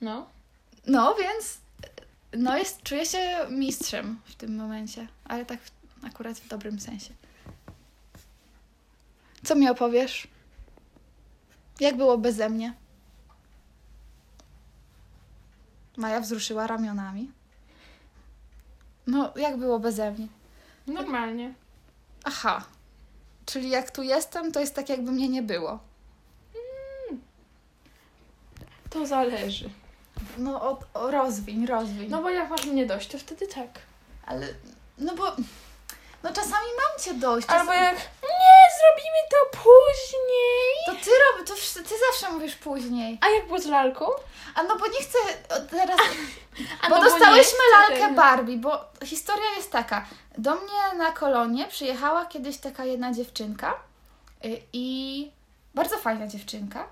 No. 0.00 0.26
No 0.86 1.14
więc, 1.14 1.58
no 2.32 2.58
jest, 2.58 2.82
czuję 2.82 3.06
się 3.06 3.18
mistrzem 3.50 4.20
w 4.24 4.34
tym 4.34 4.56
momencie, 4.56 5.06
ale 5.24 5.46
tak 5.46 5.58
akurat 6.06 6.38
w 6.38 6.48
dobrym 6.48 6.80
sensie. 6.80 7.14
Co 9.44 9.54
mi 9.54 9.68
opowiesz? 9.68 10.28
Jak 11.80 11.96
było 11.96 12.18
beze 12.18 12.48
mnie? 12.48 12.74
Maja 15.96 16.20
wzruszyła 16.20 16.66
ramionami. 16.66 17.30
No, 19.06 19.32
jak 19.36 19.56
było 19.56 19.78
beze 19.78 20.10
mnie? 20.10 20.26
Normalnie. 20.86 21.54
Aha. 22.24 22.64
Czyli 23.46 23.70
jak 23.70 23.90
tu 23.90 24.02
jestem, 24.02 24.52
to 24.52 24.60
jest 24.60 24.74
tak, 24.74 24.88
jakby 24.88 25.12
mnie 25.12 25.28
nie 25.28 25.42
było. 25.42 25.78
To 28.90 29.06
zależy. 29.06 29.70
No 30.38 30.62
o, 30.62 30.80
o 30.94 31.10
rozwiń, 31.10 31.66
rozwiń. 31.66 32.10
No 32.10 32.22
bo 32.22 32.30
jak 32.30 32.50
masz 32.50 32.66
mnie 32.66 32.86
dość, 32.86 33.08
to 33.08 33.18
wtedy 33.18 33.46
tak. 33.46 33.68
Ale, 34.26 34.46
no 34.98 35.14
bo, 35.14 35.36
no 36.22 36.32
czasami 36.32 36.66
mam 36.76 37.00
cię 37.00 37.14
dość. 37.14 37.48
Albo 37.50 37.72
czasami... 37.72 37.84
jak 37.84 37.96
nie, 38.22 38.55
zrobimy 38.86 39.18
to 39.30 39.58
później. 39.58 40.72
To 40.86 40.92
ty 41.04 41.10
robisz, 41.10 41.72
to 41.72 41.82
ty 41.82 41.94
zawsze 42.10 42.32
mówisz 42.32 42.56
później. 42.56 43.18
A 43.20 43.28
jak 43.28 43.46
było 43.46 43.58
z 43.58 43.66
lalką? 43.66 44.06
A 44.54 44.62
no 44.62 44.76
bo 44.78 44.86
nie 44.86 45.00
chcę 45.02 45.18
teraz, 45.70 46.00
A 46.82 46.88
bo 46.88 46.96
no 46.96 47.02
dostałyśmy 47.04 47.42
chcę 47.42 47.78
lalkę 47.78 48.08
tego. 48.08 48.14
Barbie, 48.14 48.56
bo 48.56 48.84
historia 49.04 49.50
jest 49.56 49.72
taka. 49.72 50.06
Do 50.38 50.54
mnie 50.54 50.98
na 50.98 51.12
kolonie 51.12 51.66
przyjechała 51.68 52.26
kiedyś 52.26 52.58
taka 52.58 52.84
jedna 52.84 53.12
dziewczynka 53.12 53.74
y, 54.44 54.62
i 54.72 55.30
bardzo 55.74 55.98
fajna 55.98 56.26
dziewczynka. 56.26 56.88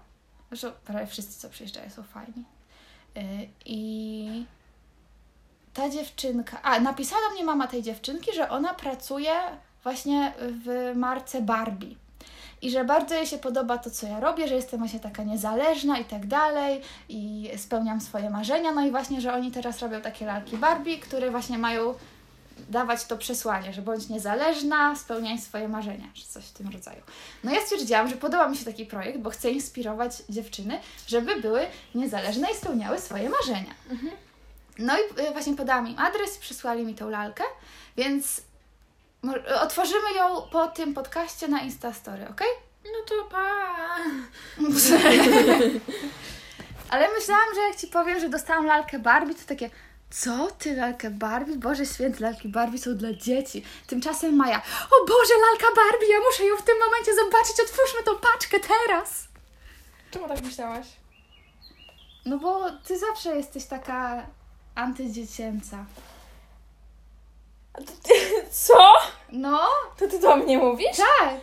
Zresztą 0.48 0.72
prawie 0.84 1.06
wszyscy, 1.06 1.40
co 1.40 1.50
przyjeżdżają, 1.50 1.90
są 1.90 2.02
fajni. 2.02 2.44
Y, 3.16 3.48
I 3.64 4.46
ta 5.74 5.90
dziewczynka, 5.90 6.62
a 6.62 6.80
napisała 6.80 7.22
do 7.28 7.34
mnie 7.34 7.44
mama 7.44 7.66
tej 7.66 7.82
dziewczynki, 7.82 8.32
że 8.32 8.50
ona 8.50 8.74
pracuje 8.74 9.34
właśnie 9.84 10.32
w 10.38 10.92
marce 10.96 11.42
Barbie. 11.42 11.94
I 12.62 12.70
że 12.70 12.84
bardzo 12.84 13.14
jej 13.14 13.26
się 13.26 13.38
podoba 13.38 13.78
to, 13.78 13.90
co 13.90 14.06
ja 14.06 14.20
robię, 14.20 14.48
że 14.48 14.54
jestem 14.54 14.78
właśnie 14.78 15.00
taka 15.00 15.22
niezależna 15.22 15.98
i 15.98 16.04
tak 16.04 16.26
dalej, 16.26 16.80
i 17.08 17.50
spełniam 17.56 18.00
swoje 18.00 18.30
marzenia. 18.30 18.72
No 18.72 18.86
i 18.86 18.90
właśnie, 18.90 19.20
że 19.20 19.32
oni 19.34 19.50
teraz 19.50 19.82
robią 19.82 20.00
takie 20.00 20.26
lalki 20.26 20.56
Barbie, 20.56 20.98
które 20.98 21.30
właśnie 21.30 21.58
mają 21.58 21.94
dawać 22.68 23.04
to 23.04 23.18
przesłanie, 23.18 23.72
że 23.72 23.82
bądź 23.82 24.08
niezależna, 24.08 24.96
spełniaj 24.96 25.38
swoje 25.38 25.68
marzenia, 25.68 26.04
czy 26.14 26.24
coś 26.26 26.44
w 26.44 26.52
tym 26.52 26.68
rodzaju. 26.68 27.02
No 27.44 27.50
ja 27.52 27.60
stwierdziłam, 27.60 28.08
że 28.08 28.16
podoba 28.16 28.48
mi 28.48 28.56
się 28.56 28.64
taki 28.64 28.86
projekt, 28.86 29.18
bo 29.18 29.30
chcę 29.30 29.50
inspirować 29.50 30.22
dziewczyny, 30.28 30.80
żeby 31.06 31.40
były 31.40 31.60
niezależne 31.94 32.48
i 32.52 32.54
spełniały 32.54 32.98
swoje 32.98 33.30
marzenia. 33.30 33.74
No 34.78 34.94
i 34.96 35.20
y, 35.28 35.32
właśnie 35.32 35.56
podałam 35.56 35.88
im 35.88 35.98
adres, 35.98 36.38
przysłali 36.38 36.84
mi 36.86 36.94
tą 36.94 37.10
lalkę, 37.10 37.44
więc 37.96 38.42
otworzymy 39.62 40.12
ją 40.16 40.42
po 40.42 40.66
tym 40.66 40.94
podcaście 40.94 41.48
na 41.48 41.60
Instastory, 41.60 42.28
ok? 42.28 42.40
No 42.84 42.98
to 43.08 43.24
pa. 43.30 43.64
Ale 46.90 47.08
myślałam, 47.18 47.54
że 47.54 47.60
jak 47.60 47.76
Ci 47.76 47.86
powiem, 47.86 48.20
że 48.20 48.28
dostałam 48.28 48.66
lalkę 48.66 48.98
Barbie, 48.98 49.34
to 49.34 49.40
takie 49.46 49.70
co? 50.10 50.48
Ty 50.58 50.76
lalkę 50.76 51.10
Barbie? 51.10 51.56
Boże 51.56 51.86
święty, 51.86 52.22
lalki 52.22 52.48
Barbie 52.48 52.78
są 52.78 52.96
dla 52.96 53.12
dzieci. 53.12 53.64
Tymczasem 53.86 54.36
Maja, 54.36 54.62
o 54.86 55.06
Boże, 55.06 55.34
lalka 55.50 55.66
Barbie, 55.76 56.06
ja 56.10 56.18
muszę 56.30 56.44
ją 56.44 56.56
w 56.56 56.62
tym 56.62 56.74
momencie 56.78 57.14
zobaczyć, 57.14 57.60
otwórzmy 57.60 58.02
tą 58.04 58.18
paczkę 58.18 58.58
teraz. 58.60 59.28
Czemu 60.10 60.28
tak 60.28 60.42
myślałaś? 60.42 60.86
No 62.26 62.38
bo 62.38 62.70
Ty 62.70 62.98
zawsze 62.98 63.36
jesteś 63.36 63.64
taka 63.64 64.26
antydziecięca. 64.74 65.84
Co? 68.66 68.92
No, 69.32 69.60
To 69.98 70.08
ty 70.08 70.18
do 70.18 70.36
mnie 70.36 70.58
mówisz? 70.58 70.96
tak. 70.96 71.34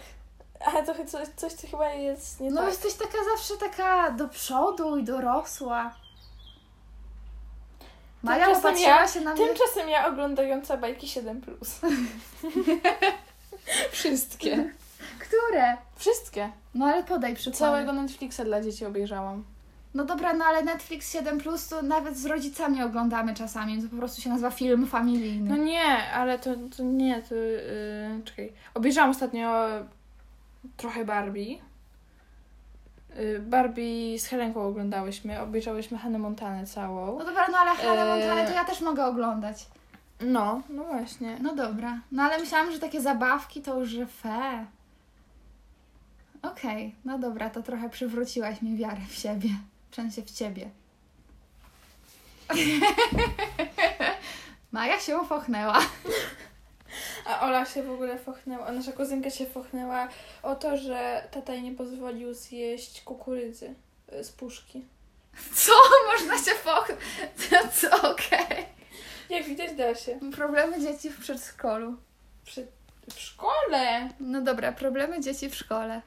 A 0.65 0.82
to 0.82 1.06
coś, 1.06 1.28
coś 1.36 1.54
co 1.54 1.67
chyba 1.67 1.89
jest 1.94 2.39
nie 2.39 2.52
No 2.52 2.62
tak. 2.62 2.70
jesteś 2.70 2.94
taka 2.94 3.17
zawsze 3.36 3.58
taka 3.58 4.12
do 4.12 4.28
przodu 4.28 4.98
i 4.98 5.04
dorosła. 5.04 5.96
Maja 8.24 8.46
Tymczasem 8.46 8.78
ja- 8.80 9.08
się 9.08 9.22
na 9.22 9.34
mnie. 9.34 9.48
Tymczasem 9.48 9.89
ja 9.89 10.08
oglądająca 10.08 10.78
bajki 10.78 11.08
7. 11.08 11.41
Wszystkie. 13.91 14.74
Które? 15.20 15.78
Wszystkie. 15.96 16.52
No 16.74 16.86
ale 16.86 17.04
podaj 17.04 17.36
przykład. 17.36 17.58
Całego 17.60 17.94
Netflixa 17.94 18.41
dla 18.46 18.62
dzieci 18.62 18.86
obejrzałam. 18.86 19.44
No 19.93 20.06
dobra, 20.06 20.34
no 20.34 20.45
ale 20.45 20.63
Netflix 20.63 21.12
7 21.12 21.38
Plus 21.38 21.67
to 21.67 21.82
nawet 21.82 22.17
z 22.17 22.25
rodzicami 22.25 22.84
oglądamy 22.84 23.34
czasami. 23.34 23.84
To 23.84 23.89
po 23.89 23.95
prostu 23.95 24.21
się 24.21 24.30
nazywa 24.30 24.51
film 24.51 24.88
familijny. 24.88 25.49
No 25.49 25.63
nie, 25.63 26.12
ale 26.13 26.39
to, 26.39 26.49
to 26.77 26.84
nie, 26.84 27.21
to. 27.21 27.36
Yy, 27.36 28.23
czekaj. 28.25 28.54
Obejrzałam 28.73 29.10
ostatnio 29.10 29.67
trochę 30.77 31.06
Barbie. 31.06 31.58
Yy, 33.15 33.39
Barbie 33.39 34.19
z 34.19 34.25
Helenką 34.25 34.63
oglądałyśmy. 34.63 35.39
Obejrzałyśmy 35.41 35.97
Hannę 35.97 36.19
Montanę 36.19 36.65
całą. 36.65 37.19
No 37.19 37.25
dobra, 37.25 37.47
no 37.51 37.58
ale 37.58 37.71
Hannah 37.71 38.08
Eee. 38.08 38.19
Montana 38.19 38.45
to 38.45 38.54
ja 38.54 38.65
też 38.65 38.82
mogę 38.82 39.06
oglądać. 39.06 39.67
No, 40.21 40.62
no 40.69 40.84
właśnie. 40.84 41.38
No 41.41 41.56
dobra. 41.56 41.99
No 42.12 42.23
ale 42.23 42.39
myślałam, 42.39 42.71
że 42.71 42.80
takie 42.80 43.01
zabawki 43.01 43.62
to 43.62 43.80
już 43.80 43.95
fe. 44.21 44.65
Okej, 46.41 46.95
no 47.06 47.19
dobra, 47.19 47.49
to 47.49 47.63
trochę 47.63 47.89
przywróciłaś 47.89 48.62
mi 48.62 48.77
wiarę 48.77 49.01
w 49.10 49.13
siebie. 49.13 49.49
W 49.91 49.95
sensie 49.95 50.21
w 50.21 50.32
ciebie. 50.32 50.69
Maja 54.71 54.99
się 54.99 55.25
pochnęła. 55.30 55.80
A 57.25 57.41
Ola 57.41 57.65
się 57.65 57.84
w 57.84 57.91
ogóle 57.91 58.17
fochnęła, 58.17 58.71
nasza 58.71 58.91
kuzynka 58.91 59.30
się 59.30 59.45
fochnęła 59.45 60.08
o 60.43 60.56
to, 60.56 60.77
że 60.77 61.27
tata 61.32 61.54
jej 61.54 61.63
nie 61.63 61.71
pozwolił 61.71 62.34
zjeść 62.34 63.01
kukurydzy 63.01 63.75
y, 64.13 64.23
z 64.23 64.32
puszki. 64.32 64.86
Co? 65.54 65.71
Można 66.13 66.38
się 66.38 66.51
pochnąć? 66.63 67.01
No 67.51 67.58
co? 67.73 68.12
Okej. 68.12 68.65
Jak 69.30 69.43
widać, 69.43 69.75
da 69.75 69.95
się. 69.95 70.19
Problemy 70.36 70.82
dzieci 70.82 71.10
w 71.10 71.19
przedszkolu. 71.19 71.95
Przy, 72.45 72.67
w 73.15 73.19
szkole! 73.19 74.10
No 74.19 74.41
dobra, 74.41 74.71
problemy 74.71 75.21
dzieci 75.21 75.49
w 75.49 75.56
szkole. 75.56 76.01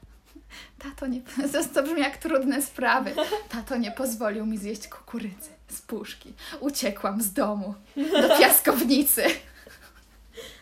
Tato 0.79 1.07
nie... 1.07 1.21
To, 1.73 1.83
brzmi 1.83 2.01
jak 2.01 2.17
trudne 2.17 2.61
sprawy. 2.61 3.15
Tato 3.49 3.77
nie 3.77 3.91
pozwolił 3.91 4.45
mi 4.45 4.57
zjeść 4.57 4.87
kukurydzy 4.87 5.49
z 5.67 5.81
puszki. 5.81 6.33
Uciekłam 6.59 7.21
z 7.21 7.33
domu 7.33 7.75
do 8.21 8.29
piaskownicy. 8.39 9.23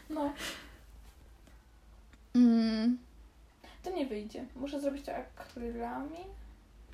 No, 0.09 0.33
Mm. 2.35 2.97
to 3.83 3.89
nie 3.91 4.05
wyjdzie. 4.05 4.45
Muszę 4.55 4.81
zrobić 4.81 5.05
to 5.05 5.11
akrylami, 5.37 6.17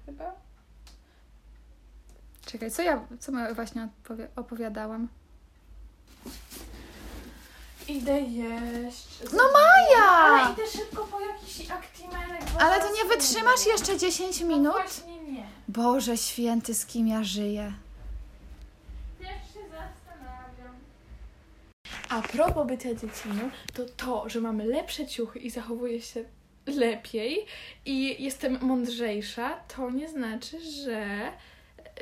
chyba. 0.05 0.31
Czekaj, 2.45 2.71
co 2.71 2.81
ja 2.81 3.05
co 3.19 3.31
ja 3.31 3.53
właśnie 3.53 3.87
opowiadałam? 4.35 5.07
Idę 7.89 8.21
jeść. 8.21 9.07
No 9.33 9.43
Maja! 9.53 10.09
Ale 10.11 10.53
idę 10.53 10.67
szybko 10.67 11.03
po 11.07 11.19
jakiś 11.19 11.71
aktimelek. 11.71 12.41
Ale 12.59 12.79
to 12.81 12.93
nie 12.93 13.09
wytrzymasz 13.09 13.65
jeszcze 13.65 13.97
10 13.97 14.41
No 14.41 14.47
minut? 14.47 14.73
właśnie 14.73 15.21
nie. 15.21 15.43
Boże 15.67 16.17
święty, 16.17 16.73
z 16.73 16.85
kim 16.85 17.07
ja 17.07 17.23
żyję. 17.23 17.73
Też 19.19 19.27
się 19.27 19.59
zastanawiam. 19.59 20.75
A 22.09 22.21
propos 22.21 22.67
bycia 22.67 22.93
dzieciną, 22.93 23.49
to 23.73 23.83
to, 23.97 24.29
że 24.29 24.41
mamy 24.41 24.65
lepsze 24.65 25.07
ciuchy 25.07 25.39
i 25.39 25.49
zachowuję 25.49 26.01
się 26.01 26.23
lepiej 26.65 27.45
i 27.85 28.23
jestem 28.23 28.57
mądrzejsza, 28.61 29.59
to 29.75 29.89
nie 29.91 30.09
znaczy, 30.09 30.57
że, 30.85 31.31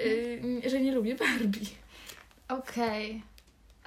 yy, 0.06 0.70
że 0.70 0.80
nie 0.82 0.92
lubię 0.92 1.16
Barbie. 1.16 1.68
Okej. 2.50 3.24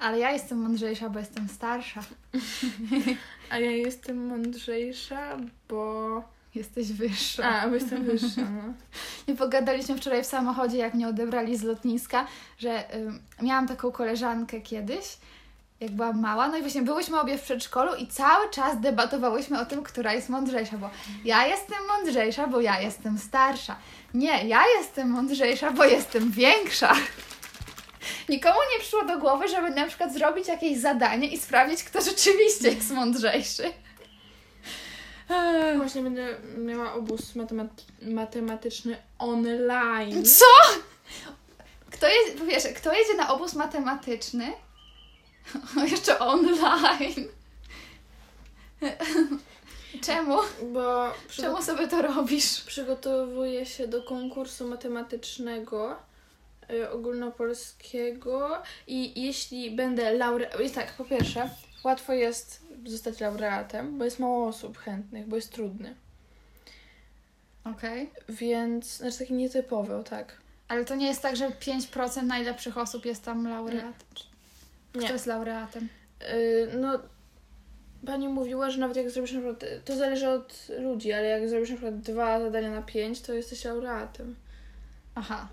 Ale 0.01 0.19
ja 0.19 0.31
jestem 0.31 0.57
mądrzejsza, 0.61 1.09
bo 1.09 1.19
jestem 1.19 1.49
starsza. 1.49 2.01
A 3.49 3.59
ja 3.59 3.71
jestem 3.71 4.27
mądrzejsza, 4.27 5.37
bo... 5.69 6.23
Jesteś 6.55 6.91
wyższa. 6.91 7.43
A, 7.43 7.67
bo 7.67 7.75
jestem 7.75 8.03
wyższa, 8.03 8.41
no. 8.41 8.73
Nie 9.27 9.35
pogadaliśmy 9.35 9.97
wczoraj 9.97 10.23
w 10.23 10.27
samochodzie, 10.27 10.77
jak 10.77 10.93
mnie 10.93 11.07
odebrali 11.07 11.57
z 11.57 11.63
lotniska, 11.63 12.27
że 12.57 12.95
ym, 12.95 13.19
miałam 13.41 13.67
taką 13.67 13.91
koleżankę 13.91 14.61
kiedyś, 14.61 15.17
jak 15.79 15.91
byłam 15.91 16.19
mała, 16.21 16.47
no 16.47 16.57
i 16.57 16.61
właśnie 16.61 16.81
byłyśmy 16.81 17.19
obie 17.19 17.37
w 17.37 17.41
przedszkolu 17.41 17.95
i 17.95 18.07
cały 18.07 18.49
czas 18.49 18.79
debatowałyśmy 18.79 19.59
o 19.61 19.65
tym, 19.65 19.83
która 19.83 20.13
jest 20.13 20.29
mądrzejsza, 20.29 20.77
bo 20.77 20.89
ja 21.25 21.47
jestem 21.47 21.77
mądrzejsza, 21.87 22.47
bo 22.47 22.61
ja 22.61 22.81
jestem 22.81 23.17
starsza. 23.17 23.75
Nie, 24.13 24.47
ja 24.47 24.61
jestem 24.79 25.09
mądrzejsza, 25.09 25.71
bo 25.71 25.85
jestem 25.85 26.31
większa. 26.31 26.93
Nikomu 28.31 28.59
nie 28.73 28.79
przyszło 28.79 29.05
do 29.05 29.17
głowy, 29.17 29.47
żeby 29.47 29.69
na 29.69 29.87
przykład 29.87 30.13
zrobić 30.13 30.47
jakieś 30.47 30.77
zadanie 30.77 31.27
i 31.27 31.37
sprawdzić, 31.39 31.83
kto 31.83 32.01
rzeczywiście 32.01 32.71
jest 32.71 32.91
mądrzejszy. 32.91 33.63
Właśnie 35.77 36.01
będę 36.01 36.27
miała 36.57 36.93
obóz 36.93 37.35
matemat- 37.35 37.83
matematyczny 38.01 38.97
online. 39.19 40.25
Co? 40.25 40.45
Kto 41.91 42.07
jedzie, 42.07 42.45
wiesz, 42.45 42.63
kto 42.75 42.93
jedzie 42.93 43.13
na 43.17 43.33
obóz 43.33 43.53
matematyczny? 43.53 44.53
Jeszcze 45.91 46.19
online. 46.19 47.27
Czemu? 50.05 50.37
Bo 50.73 51.11
przygo- 51.29 51.41
Czemu 51.41 51.63
sobie 51.63 51.87
to 51.87 52.01
robisz? 52.01 52.61
przygotowuję 52.61 53.65
się 53.65 53.87
do 53.87 54.03
konkursu 54.03 54.67
matematycznego 54.67 55.95
ogólnopolskiego 56.91 58.61
i 58.87 59.21
jeśli 59.21 59.71
będę 59.71 60.13
laureatem... 60.13 60.61
Jest 60.61 60.75
tak, 60.75 60.93
po 60.93 61.05
pierwsze, 61.05 61.49
łatwo 61.83 62.13
jest 62.13 62.61
zostać 62.85 63.19
laureatem, 63.19 63.97
bo 63.97 64.05
jest 64.05 64.19
mało 64.19 64.47
osób 64.47 64.77
chętnych, 64.77 65.27
bo 65.27 65.35
jest 65.35 65.51
trudny. 65.51 65.95
Okej. 67.63 68.09
Więc, 68.29 68.97
znaczy 68.97 69.17
taki 69.17 69.33
nietypowy, 69.33 69.95
o 69.95 70.03
tak. 70.03 70.37
Ale 70.67 70.85
to 70.85 70.95
nie 70.95 71.07
jest 71.07 71.21
tak, 71.21 71.35
że 71.35 71.49
5% 71.49 72.23
najlepszych 72.23 72.77
osób 72.77 73.05
jest 73.05 73.23
tam 73.23 73.47
laureatem. 73.47 73.93
Kto 74.91 74.99
Nie. 74.99 75.11
jest 75.11 75.25
laureatem? 75.25 75.89
Y, 76.33 76.69
no, 76.77 76.99
pani 78.05 78.27
mówiła, 78.27 78.69
że 78.69 78.79
nawet 78.79 78.97
jak 78.97 79.09
zrobisz 79.09 79.31
na 79.31 79.39
przykład, 79.39 79.65
to 79.85 79.95
zależy 79.95 80.29
od 80.29 80.67
ludzi, 80.79 81.13
ale 81.13 81.25
jak 81.27 81.49
zrobisz 81.49 81.69
na 81.69 81.75
przykład 81.75 81.99
dwa 81.99 82.39
zadania 82.39 82.71
na 82.71 82.81
pięć, 82.81 83.21
to 83.21 83.33
jesteś 83.33 83.65
laureatem. 83.65 84.35
Aha. 85.15 85.47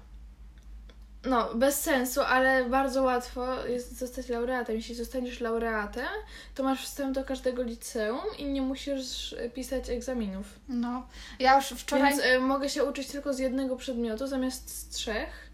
No, 1.24 1.54
bez 1.54 1.80
sensu, 1.80 2.20
ale 2.20 2.64
bardzo 2.64 3.02
łatwo 3.02 3.66
jest 3.66 3.98
zostać 3.98 4.28
laureatem. 4.28 4.76
Jeśli 4.76 4.94
zostaniesz 4.94 5.40
laureatem, 5.40 6.08
to 6.54 6.62
masz 6.62 6.84
wstęp 6.84 7.14
do 7.14 7.24
każdego 7.24 7.62
liceum 7.62 8.20
i 8.38 8.44
nie 8.44 8.62
musisz 8.62 9.34
pisać 9.54 9.90
egzaminów. 9.90 10.46
No. 10.68 11.06
Ja 11.38 11.56
już 11.56 11.66
wczoraj... 11.66 12.10
Więc 12.10 12.24
y, 12.24 12.40
mogę 12.40 12.68
się 12.68 12.84
uczyć 12.84 13.08
tylko 13.08 13.34
z 13.34 13.38
jednego 13.38 13.76
przedmiotu 13.76 14.26
zamiast 14.26 14.70
z 14.70 14.88
trzech. 14.88 15.48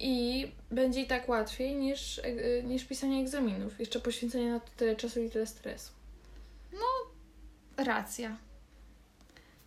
I 0.00 0.46
będzie 0.70 1.00
i 1.00 1.06
tak 1.06 1.28
łatwiej 1.28 1.76
niż, 1.76 2.18
y, 2.18 2.62
niż 2.66 2.84
pisanie 2.84 3.20
egzaminów. 3.22 3.80
Jeszcze 3.80 4.00
poświęcenie 4.00 4.50
na 4.50 4.60
to 4.60 4.70
tyle 4.76 4.96
czasu 4.96 5.22
i 5.22 5.30
tyle 5.30 5.46
stresu. 5.46 5.92
Racja. 7.76 8.36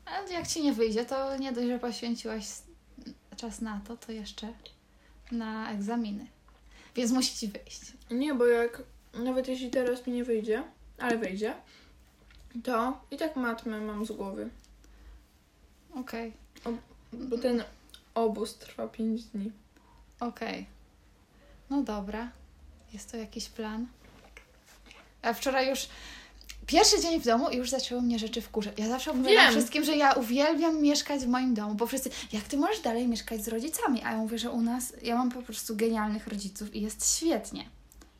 Ale 0.05 0.33
jak 0.33 0.47
ci 0.47 0.63
nie 0.63 0.73
wyjdzie, 0.73 1.05
to 1.05 1.37
nie 1.37 1.51
dość, 1.51 1.67
że 1.67 1.79
poświęciłaś 1.79 2.45
czas 3.41 3.61
na 3.61 3.81
to, 3.87 3.97
to 3.97 4.11
jeszcze 4.11 4.53
na 5.31 5.71
egzaminy. 5.71 6.27
Więc 6.95 7.11
musi 7.11 7.35
ci 7.35 7.47
wyjść. 7.47 7.81
Nie, 8.11 8.33
bo 8.33 8.45
jak 8.45 8.83
nawet 9.13 9.47
jeśli 9.47 9.69
teraz 9.69 10.07
mi 10.07 10.13
nie 10.13 10.23
wyjdzie, 10.23 10.63
ale 10.99 11.17
wyjdzie, 11.17 11.53
to 12.63 13.01
i 13.11 13.17
tak 13.17 13.35
matmę 13.35 13.81
mam 13.81 14.05
z 14.05 14.11
głowy. 14.11 14.49
Okej, 15.95 16.33
Bo 17.13 17.37
ten 17.37 17.63
obóz 18.15 18.57
trwa 18.57 18.87
5 18.87 19.23
dni. 19.23 19.51
okej. 20.19 20.65
No 21.69 21.83
dobra. 21.83 22.31
Jest 22.93 23.11
to 23.11 23.17
jakiś 23.17 23.49
plan. 23.49 23.87
A 25.21 25.33
wczoraj 25.33 25.69
już 25.69 25.87
pierwszy 26.71 27.01
dzień 27.01 27.21
w 27.21 27.25
domu 27.25 27.49
i 27.49 27.57
już 27.57 27.69
zaczęły 27.69 28.01
mnie 28.01 28.19
rzeczy 28.19 28.41
wkurzać. 28.41 28.73
Ja 28.77 28.87
zawsze 28.87 29.13
mówię 29.13 29.29
Wiem. 29.29 29.51
wszystkim, 29.51 29.83
że 29.83 29.95
ja 29.95 30.13
uwielbiam 30.13 30.81
mieszkać 30.81 31.21
w 31.21 31.27
moim 31.27 31.53
domu, 31.53 31.75
bo 31.75 31.87
wszyscy, 31.87 32.09
jak 32.33 32.43
ty 32.43 32.57
możesz 32.57 32.79
dalej 32.79 33.07
mieszkać 33.07 33.43
z 33.43 33.47
rodzicami? 33.47 34.01
A 34.03 34.11
ja 34.11 34.17
mówię, 34.17 34.37
że 34.37 34.51
u 34.51 34.61
nas, 34.61 34.93
ja 35.03 35.15
mam 35.17 35.31
po 35.31 35.41
prostu 35.41 35.75
genialnych 35.75 36.27
rodziców 36.27 36.75
i 36.75 36.81
jest 36.81 37.17
świetnie. 37.17 37.65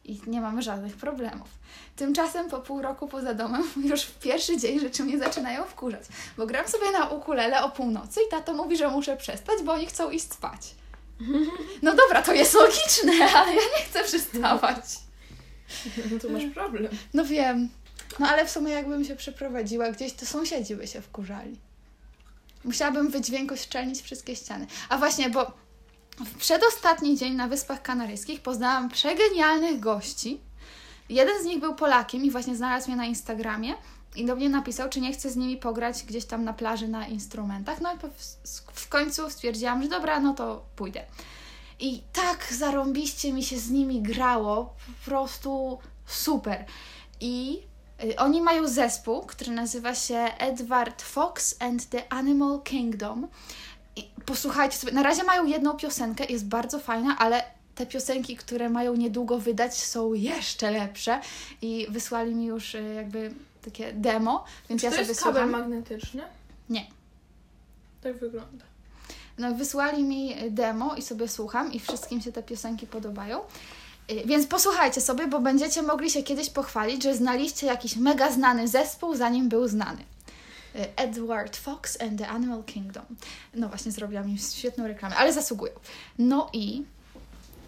I 0.06 0.22
nie 0.28 0.42
mamy 0.42 0.62
żadnych 0.62 0.96
problemów. 0.96 1.48
Tymczasem 1.96 2.50
po 2.50 2.60
pół 2.60 2.82
roku 2.82 3.08
poza 3.08 3.34
domem 3.34 3.64
już 3.90 4.02
w 4.02 4.20
pierwszy 4.20 4.58
dzień 4.58 4.80
rzeczy 4.80 5.04
mnie 5.04 5.20
zaczynają 5.20 5.64
wkurzać. 5.64 6.04
Bo 6.38 6.48
gram 6.48 6.68
sobie 6.68 6.92
na 6.92 7.10
ukulele 7.10 7.64
o 7.64 7.70
północy 7.70 8.20
i 8.28 8.32
tato 8.32 8.54
mówi, 8.54 8.78
że 8.78 8.88
muszę 8.88 9.18
przestać, 9.18 9.64
bo 9.64 9.74
oni 9.74 9.86
chcą 9.86 10.12
iść 10.12 10.34
spać. 10.34 10.62
No 11.82 11.96
dobra, 11.96 12.22
to 12.22 12.34
jest 12.34 12.54
logiczne, 12.54 13.12
ale 13.36 13.54
ja 13.54 13.62
nie 13.78 13.86
chcę 13.90 14.04
przestawać. 14.04 14.84
No 16.12 16.20
to 16.20 16.30
masz 16.30 16.44
problem. 16.54 16.92
No 17.14 17.26
wiem. 17.26 17.70
No 18.19 18.28
ale 18.28 18.45
w 18.45 18.52
sumie 18.52 18.71
jakbym 18.71 19.06
się 19.06 19.15
przeprowadziła 19.15 19.91
gdzieś, 19.91 20.13
to 20.13 20.26
sąsiedzi 20.26 20.76
by 20.76 20.88
się 20.88 21.02
wkurzali. 21.02 21.60
Musiałabym 22.63 23.10
wydźwięku 23.10 23.58
szczelnić 23.58 24.02
wszystkie 24.02 24.36
ściany. 24.36 24.67
A 24.89 24.97
właśnie, 24.97 25.30
bo 25.30 25.52
w 26.26 26.38
przedostatni 26.38 27.17
dzień 27.17 27.34
na 27.34 27.47
Wyspach 27.47 27.82
Kanaryjskich 27.82 28.41
poznałam 28.41 28.89
przegenialnych 28.89 29.80
gości. 29.80 30.41
Jeden 31.10 31.43
z 31.43 31.45
nich 31.45 31.60
był 31.60 31.76
Polakiem 31.76 32.26
i 32.26 32.32
właśnie 32.32 32.56
znalazł 32.56 32.88
mnie 32.88 32.97
na 32.97 33.06
Instagramie 33.06 33.74
i 34.15 34.26
do 34.26 34.36
mnie 34.36 34.50
napisał, 34.50 34.89
czy 34.89 35.02
nie 35.02 35.13
chcę 35.13 35.30
z 35.30 35.36
nimi 35.36 35.58
pograć 35.58 36.04
gdzieś 36.04 36.26
tam 36.26 36.43
na 36.43 36.54
plaży 36.54 36.88
na 36.88 37.08
instrumentach. 37.08 37.82
No 37.82 37.93
i 37.93 37.97
w 38.74 38.89
końcu 38.89 39.30
stwierdziłam, 39.30 39.84
że 39.84 39.89
dobra, 39.89 40.19
no 40.19 40.34
to 40.34 40.65
pójdę. 40.76 41.04
I 41.80 42.04
tak 42.13 42.54
zarąbiście 42.54 43.34
mi 43.34 43.43
się 43.43 43.60
z 43.60 43.69
nimi 43.69 44.02
grało, 44.02 44.65
po 44.65 45.10
prostu 45.10 45.80
super. 46.06 46.65
I 47.19 47.62
oni 48.18 48.42
mają 48.42 48.68
zespół, 48.68 49.22
który 49.22 49.52
nazywa 49.52 49.96
się 49.96 50.16
Edward 50.38 51.02
Fox 51.02 51.56
and 51.60 51.90
the 51.90 52.14
Animal 52.14 52.62
Kingdom. 52.64 53.28
I 53.96 54.10
posłuchajcie 54.26 54.78
sobie, 54.78 54.94
na 54.94 55.04
razie 55.04 55.24
mają 55.24 55.46
jedną 55.46 55.74
piosenkę, 55.78 56.26
jest 56.26 56.46
bardzo 56.48 56.80
fajna, 56.80 57.18
ale 57.18 57.44
te 57.76 57.86
piosenki, 57.86 58.36
które 58.36 58.70
mają 58.70 58.96
niedługo 58.96 59.38
wydać, 59.40 59.78
są 59.78 60.14
jeszcze 60.14 60.72
lepsze. 60.72 61.22
I 61.62 61.88
wysłali 61.90 62.36
mi 62.36 62.46
już 62.46 62.76
y, 62.76 62.94
jakby 62.96 63.34
takie 63.66 63.94
demo, 63.94 64.46
więc 64.70 64.82
Czy 64.82 64.86
ja 64.86 64.92
to 64.92 64.98
sobie 64.98 65.08
jest 65.08 65.24
kabel 65.24 65.44
słucham. 65.44 65.62
magnetyczny? 65.62 66.24
Nie. 66.70 66.86
Tak 68.04 68.18
wygląda. 68.18 68.66
No, 69.38 69.54
wysłali 69.56 70.04
mi 70.04 70.36
demo 70.52 70.96
i 70.96 71.02
sobie 71.02 71.28
słucham 71.28 71.74
i 71.74 71.80
wszystkim 71.80 72.22
się 72.22 72.32
te 72.32 72.44
piosenki 72.44 72.88
podobają. 72.88 73.40
Y, 74.12 74.24
Więc 74.26 74.47
posłuchajcie 74.47 75.02
sobie, 75.02 75.28
bo 75.28 75.39
będziecie 75.39 75.82
mogli 75.82 76.10
się 76.10 76.24
kiedyś 76.24 76.50
pochwalić, 76.50 77.04
że 77.04 77.15
znaliście 77.15 77.67
jakiś 77.67 77.95
mega 77.95 78.32
znany 78.32 78.67
zespół, 78.67 79.15
zanim 79.15 79.50
był 79.50 79.67
znany. 79.67 80.02
Y, 80.76 80.95
Edward 80.95 81.58
Fox 81.58 82.02
and 82.02 82.19
the 82.19 82.28
Animal 82.28 82.63
Kingdom. 82.63 83.06
No 83.54 83.69
właśnie, 83.69 83.91
zrobiłam 83.91 84.30
im 84.30 84.38
świetną 84.38 84.88
reklamę, 84.88 85.15
ale 85.15 85.34
zasługują. 85.34 85.74
No 86.19 86.50
i... 86.54 86.84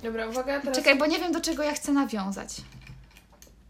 Dobra, 0.03 0.27
uwaga, 0.27 0.59
teraz 0.59 0.77
Czekaj, 0.77 0.97
bo 0.97 1.05
nie 1.05 1.19
wiem, 1.19 1.31
do 1.31 1.41
czego 1.41 1.63
ja 1.63 1.73
chcę 1.73 1.91
nawiązać. 1.91 2.61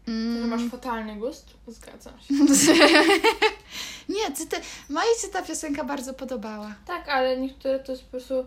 Mm. 0.08 0.48
masz 0.48 0.70
fatalny 0.70 1.16
gust. 1.16 1.54
Zgadzam 1.68 2.12
się. 2.20 2.34
nie, 4.14 4.30
ty, 4.36 4.46
ty, 4.46 4.56
Mai 4.88 5.06
się 5.22 5.28
ta 5.28 5.42
piosenka 5.42 5.84
bardzo 5.84 6.14
podobała. 6.14 6.74
Tak, 6.86 7.08
ale 7.08 7.36
niektóre 7.40 7.78
to 7.78 7.92
jest 7.92 8.04
po 8.04 8.10
prostu... 8.10 8.46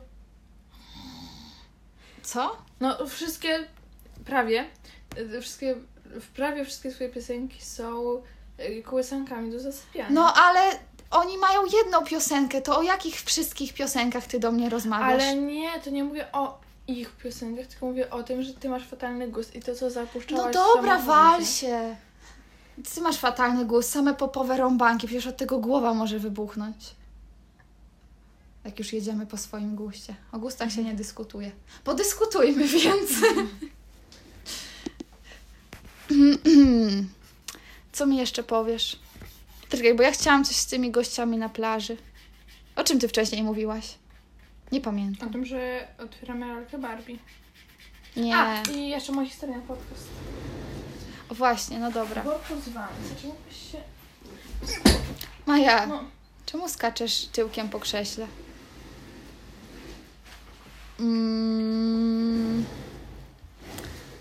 Co? 2.24 2.58
No, 2.80 3.08
wszystkie, 3.08 3.68
prawie, 4.28 4.66
y, 5.18 5.42
wszystkie, 5.42 5.76
prawie 6.36 6.66
wszystkie 6.66 6.92
swoje 6.92 7.10
piosenki 7.10 7.66
są 7.66 8.22
y, 8.60 8.84
kołysankami 8.84 9.52
do 9.52 9.60
zasypiania. 9.60 10.10
No, 10.10 10.34
ale 10.34 10.60
oni 11.12 11.38
mają 11.38 11.62
jedną 11.66 12.04
piosenkę, 12.06 12.62
to 12.62 12.78
o 12.78 12.82
jakich 12.82 13.22
wszystkich 13.22 13.74
piosenkach 13.74 14.26
ty 14.26 14.40
do 14.40 14.52
mnie 14.52 14.70
rozmawiasz? 14.70 15.24
Ale 15.24 15.36
nie, 15.36 15.80
to 15.80 15.90
nie 15.90 16.04
mówię 16.04 16.26
o 16.32 16.60
ich 16.88 17.10
piosenkach, 17.12 17.68
tylko 17.68 17.86
mówię 17.86 18.10
o 18.10 18.24
tym, 18.24 18.44
że 18.44 18.54
ty 18.54 18.70
masz 18.70 18.88
fatalny 18.88 19.28
gust 19.28 19.56
i 19.56 19.60
to, 19.62 19.76
co 19.76 19.86
No 19.86 19.92
zapuszczałaś 19.92 20.52
w 20.52 20.54
dobra, 20.54 21.00
wal 21.00 21.46
się. 21.46 21.96
Ty 22.96 23.02
masz 23.02 23.18
fatalny 23.18 23.66
głos, 23.66 23.90
same 23.90 24.14
popowe 24.14 24.58
rąbanki, 24.58 25.08
przecież 25.08 25.28
od 25.28 25.38
tego 25.38 25.60
głowa 25.60 25.94
może 25.94 26.20
wybuchnąć. 26.20 26.96
Jak 28.66 28.80
już 28.80 28.94
jedziemy 28.94 29.26
po 29.26 29.38
swoim 29.38 29.76
guście. 29.76 30.16
O 30.32 30.40
gustach 30.40 30.72
się 30.72 30.84
nie 30.84 30.94
dyskutuje. 30.94 31.52
Podyskutujmy 31.84 32.68
więc. 32.68 33.12
Co 37.92 38.06
mi 38.06 38.18
jeszcze 38.18 38.44
powiesz? 38.44 39.00
Czekaj, 39.70 39.96
bo 39.96 40.04
ja 40.04 40.12
chciałam 40.12 40.46
coś 40.46 40.56
z 40.56 40.66
tymi 40.66 40.92
gościami 40.92 41.38
na 41.38 41.50
plaży. 41.50 41.98
O 42.76 42.84
czym 42.84 43.00
ty 43.00 43.08
wcześniej 43.08 43.44
mówiłaś? 43.44 43.96
Nie 44.72 44.80
O 44.80 44.82
pamiętam. 44.82 45.30
tym, 45.32 45.46
że 45.46 45.88
otwieramy 45.98 46.48
lalkę 46.48 46.78
Barbie. 46.78 47.18
Nie. 48.16 48.38
A, 48.38 48.62
i 48.64 48.90
jeszcze 48.90 49.12
moja 49.12 49.28
historia 49.30 49.56
na 49.58 49.62
podcast. 49.64 50.08
O, 51.30 51.36
właśnie, 51.36 51.80
no 51.80 51.92
dobra. 51.92 52.24
Bo 52.24 52.32
pozwamy, 52.50 52.88
zaczęłabyś 53.16 53.72
się... 53.72 53.78
Maja, 55.46 55.88
No, 55.88 56.04
czemu 56.46 56.70
skaczesz 56.70 57.26
tyłkiem 57.26 57.70
po 57.70 57.80
krześle? 57.80 58.28
Mm. 61.00 62.66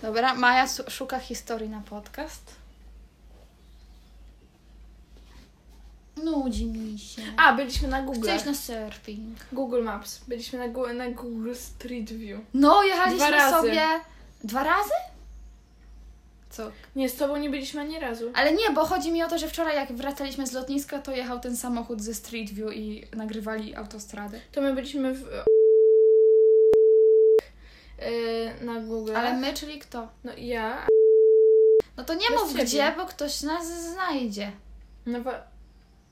Dobra, 0.01 0.33
Maja 0.33 0.65
szuka 0.87 1.19
historii 1.19 1.69
na 1.69 1.81
podcast. 1.81 2.55
Nudzi 6.23 6.65
mi 6.65 6.99
się. 6.99 7.21
A, 7.37 7.53
byliśmy 7.53 7.87
na 7.87 8.01
Google. 8.01 8.21
Chcesz 8.29 8.45
na 8.45 8.53
surfing. 8.53 9.37
Google 9.51 9.83
Maps. 9.83 10.19
Byliśmy 10.27 10.59
na, 10.59 10.67
Gu- 10.67 10.93
na 10.95 11.09
Google 11.11 11.53
Street 11.55 12.13
View. 12.13 12.39
No, 12.53 12.83
jechaliśmy 12.83 13.17
Dwa 13.17 13.29
razy. 13.29 13.55
sobie... 13.67 13.81
Dwa 14.43 14.63
razy? 14.63 14.93
Co? 16.49 16.71
Nie, 16.95 17.09
z 17.09 17.15
tobą 17.15 17.37
nie 17.37 17.49
byliśmy 17.49 17.81
ani 17.81 17.99
razu. 17.99 18.31
Ale 18.35 18.53
nie, 18.53 18.69
bo 18.75 18.85
chodzi 18.85 19.11
mi 19.11 19.23
o 19.23 19.27
to, 19.27 19.37
że 19.37 19.47
wczoraj 19.47 19.75
jak 19.75 19.93
wracaliśmy 19.93 20.47
z 20.47 20.51
lotniska, 20.53 20.99
to 20.99 21.11
jechał 21.11 21.39
ten 21.39 21.57
samochód 21.57 22.01
ze 22.01 22.13
Street 22.13 22.49
View 22.49 22.73
i 22.73 23.03
nagrywali 23.15 23.75
autostradę. 23.75 24.39
To 24.51 24.61
my 24.61 24.73
byliśmy 24.73 25.13
w... 25.13 25.25
Yy, 28.01 28.65
na 28.65 28.79
Google. 28.81 29.15
Ale 29.15 29.33
my, 29.37 29.53
czyli 29.53 29.79
kto? 29.79 30.07
No 30.23 30.31
ja. 30.37 30.87
No 31.97 32.03
to 32.03 32.13
nie 32.13 32.29
Bez 32.29 32.39
mów 32.41 32.51
ciebie. 32.51 32.63
gdzie, 32.63 32.93
bo 32.97 33.05
ktoś 33.05 33.41
nas 33.41 33.81
znajdzie. 33.83 34.51
No 35.05 35.21
wa... 35.21 35.33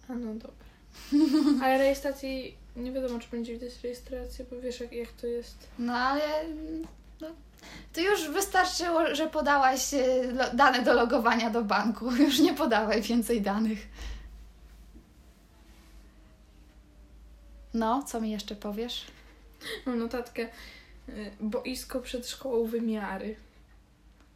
A 0.09 0.13
no 0.13 0.33
dobra. 0.33 0.65
Ale 1.65 1.77
rejestracji... 1.77 2.57
Nie 2.75 2.91
wiadomo, 2.91 3.19
czy 3.19 3.27
będzie 3.31 3.53
widać 3.53 3.83
rejestrację, 3.83 4.45
bo 4.51 4.61
wiesz, 4.61 4.79
jak, 4.79 4.91
jak 4.93 5.11
to 5.11 5.27
jest. 5.27 5.67
No 5.79 5.93
ale... 5.93 6.21
No, 7.21 7.27
to 7.93 8.01
już 8.01 8.29
wystarczyło, 8.29 9.15
że 9.15 9.27
podałaś 9.27 9.91
lo- 10.33 10.53
dane 10.55 10.81
do 10.81 10.93
logowania 10.93 11.49
do 11.49 11.63
banku. 11.63 12.11
Już 12.25 12.39
nie 12.39 12.53
podawaj 12.53 13.01
więcej 13.01 13.41
danych. 13.41 13.79
No, 17.73 18.03
co 18.03 18.21
mi 18.21 18.31
jeszcze 18.31 18.55
powiesz? 18.55 19.05
Mam 19.85 19.99
notatkę. 19.99 20.49
Y, 21.09 21.31
Boisko 21.39 21.99
przed 21.99 22.29
szkołą 22.29 22.65
wymiary. 22.65 23.35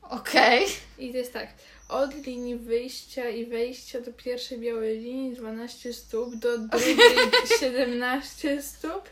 Okej. 0.01 0.65
I 0.97 1.11
to 1.11 1.17
jest 1.17 1.33
tak. 1.33 1.47
Od 1.89 2.25
linii 2.25 2.55
wyjścia 2.55 3.29
i 3.29 3.45
wejścia 3.45 4.01
do 4.01 4.13
pierwszej 4.13 4.59
białej 4.59 4.99
linii 4.99 5.35
12 5.35 5.93
stóp, 5.93 6.35
do 6.35 6.57
drugiej 6.57 6.97
17 7.59 8.61
stóp, 8.61 9.09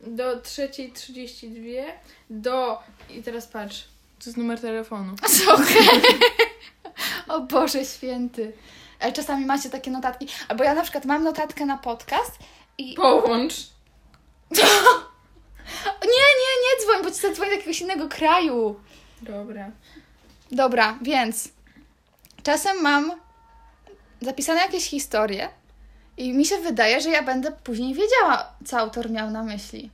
do 0.00 0.40
trzeciej 0.40 0.92
32, 0.92 1.62
do... 2.30 2.78
I 3.10 3.22
teraz 3.22 3.46
patrz. 3.46 3.84
To 4.18 4.24
jest 4.26 4.36
numer 4.36 4.60
telefonu. 4.60 5.14
Okej. 5.54 6.00
O 7.28 7.40
Boże 7.40 7.84
święty. 7.84 8.52
Ale 9.00 9.12
czasami 9.12 9.46
macie 9.46 9.70
takie 9.70 9.90
notatki. 9.90 10.28
Albo 10.48 10.64
ja 10.64 10.74
na 10.74 10.82
przykład 10.82 11.04
mam 11.04 11.24
notatkę 11.24 11.66
na 11.66 11.78
podcast 11.78 12.32
i... 12.78 12.94
Połącz. 12.94 13.54
Nie, 16.02 16.30
nie, 16.40 16.53
nie 16.74 16.84
dzwoń, 16.84 17.02
bo 17.04 17.10
ci 17.10 17.20
zadzwoni 17.20 17.50
z 17.50 17.52
jakiegoś 17.52 17.80
innego 17.80 18.08
kraju. 18.08 18.80
Dobra. 19.22 19.70
Dobra, 20.52 20.98
więc 21.02 21.48
czasem 22.42 22.82
mam 22.82 23.12
zapisane 24.20 24.60
jakieś 24.60 24.84
historie 24.84 25.48
i 26.16 26.32
mi 26.32 26.46
się 26.46 26.58
wydaje, 26.58 27.00
że 27.00 27.10
ja 27.10 27.22
będę 27.22 27.52
później 27.52 27.94
wiedziała, 27.94 28.52
co 28.64 28.78
autor 28.78 29.10
miał 29.10 29.30
na 29.30 29.42
myśli. 29.42 29.90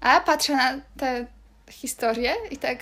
A 0.00 0.14
ja 0.14 0.20
patrzę 0.20 0.56
na 0.56 0.80
te 0.98 1.26
historie 1.70 2.34
i 2.50 2.56
tak 2.56 2.78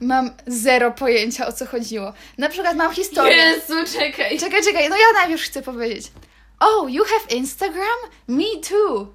mam 0.00 0.30
zero 0.46 0.90
pojęcia, 0.90 1.46
o 1.46 1.52
co 1.52 1.66
chodziło. 1.66 2.12
Na 2.38 2.48
przykład 2.48 2.76
mam 2.76 2.94
historię... 2.94 3.36
Jezu, 3.36 3.74
czekaj. 3.98 4.38
Czekaj, 4.38 4.64
czekaj, 4.64 4.88
no 4.88 4.96
ja 4.96 5.06
najpierw 5.14 5.42
chcę 5.42 5.62
powiedzieć. 5.62 6.12
Oh, 6.60 6.90
you 6.90 7.04
have 7.04 7.36
Instagram? 7.36 7.98
Me 8.28 8.44
too. 8.68 9.14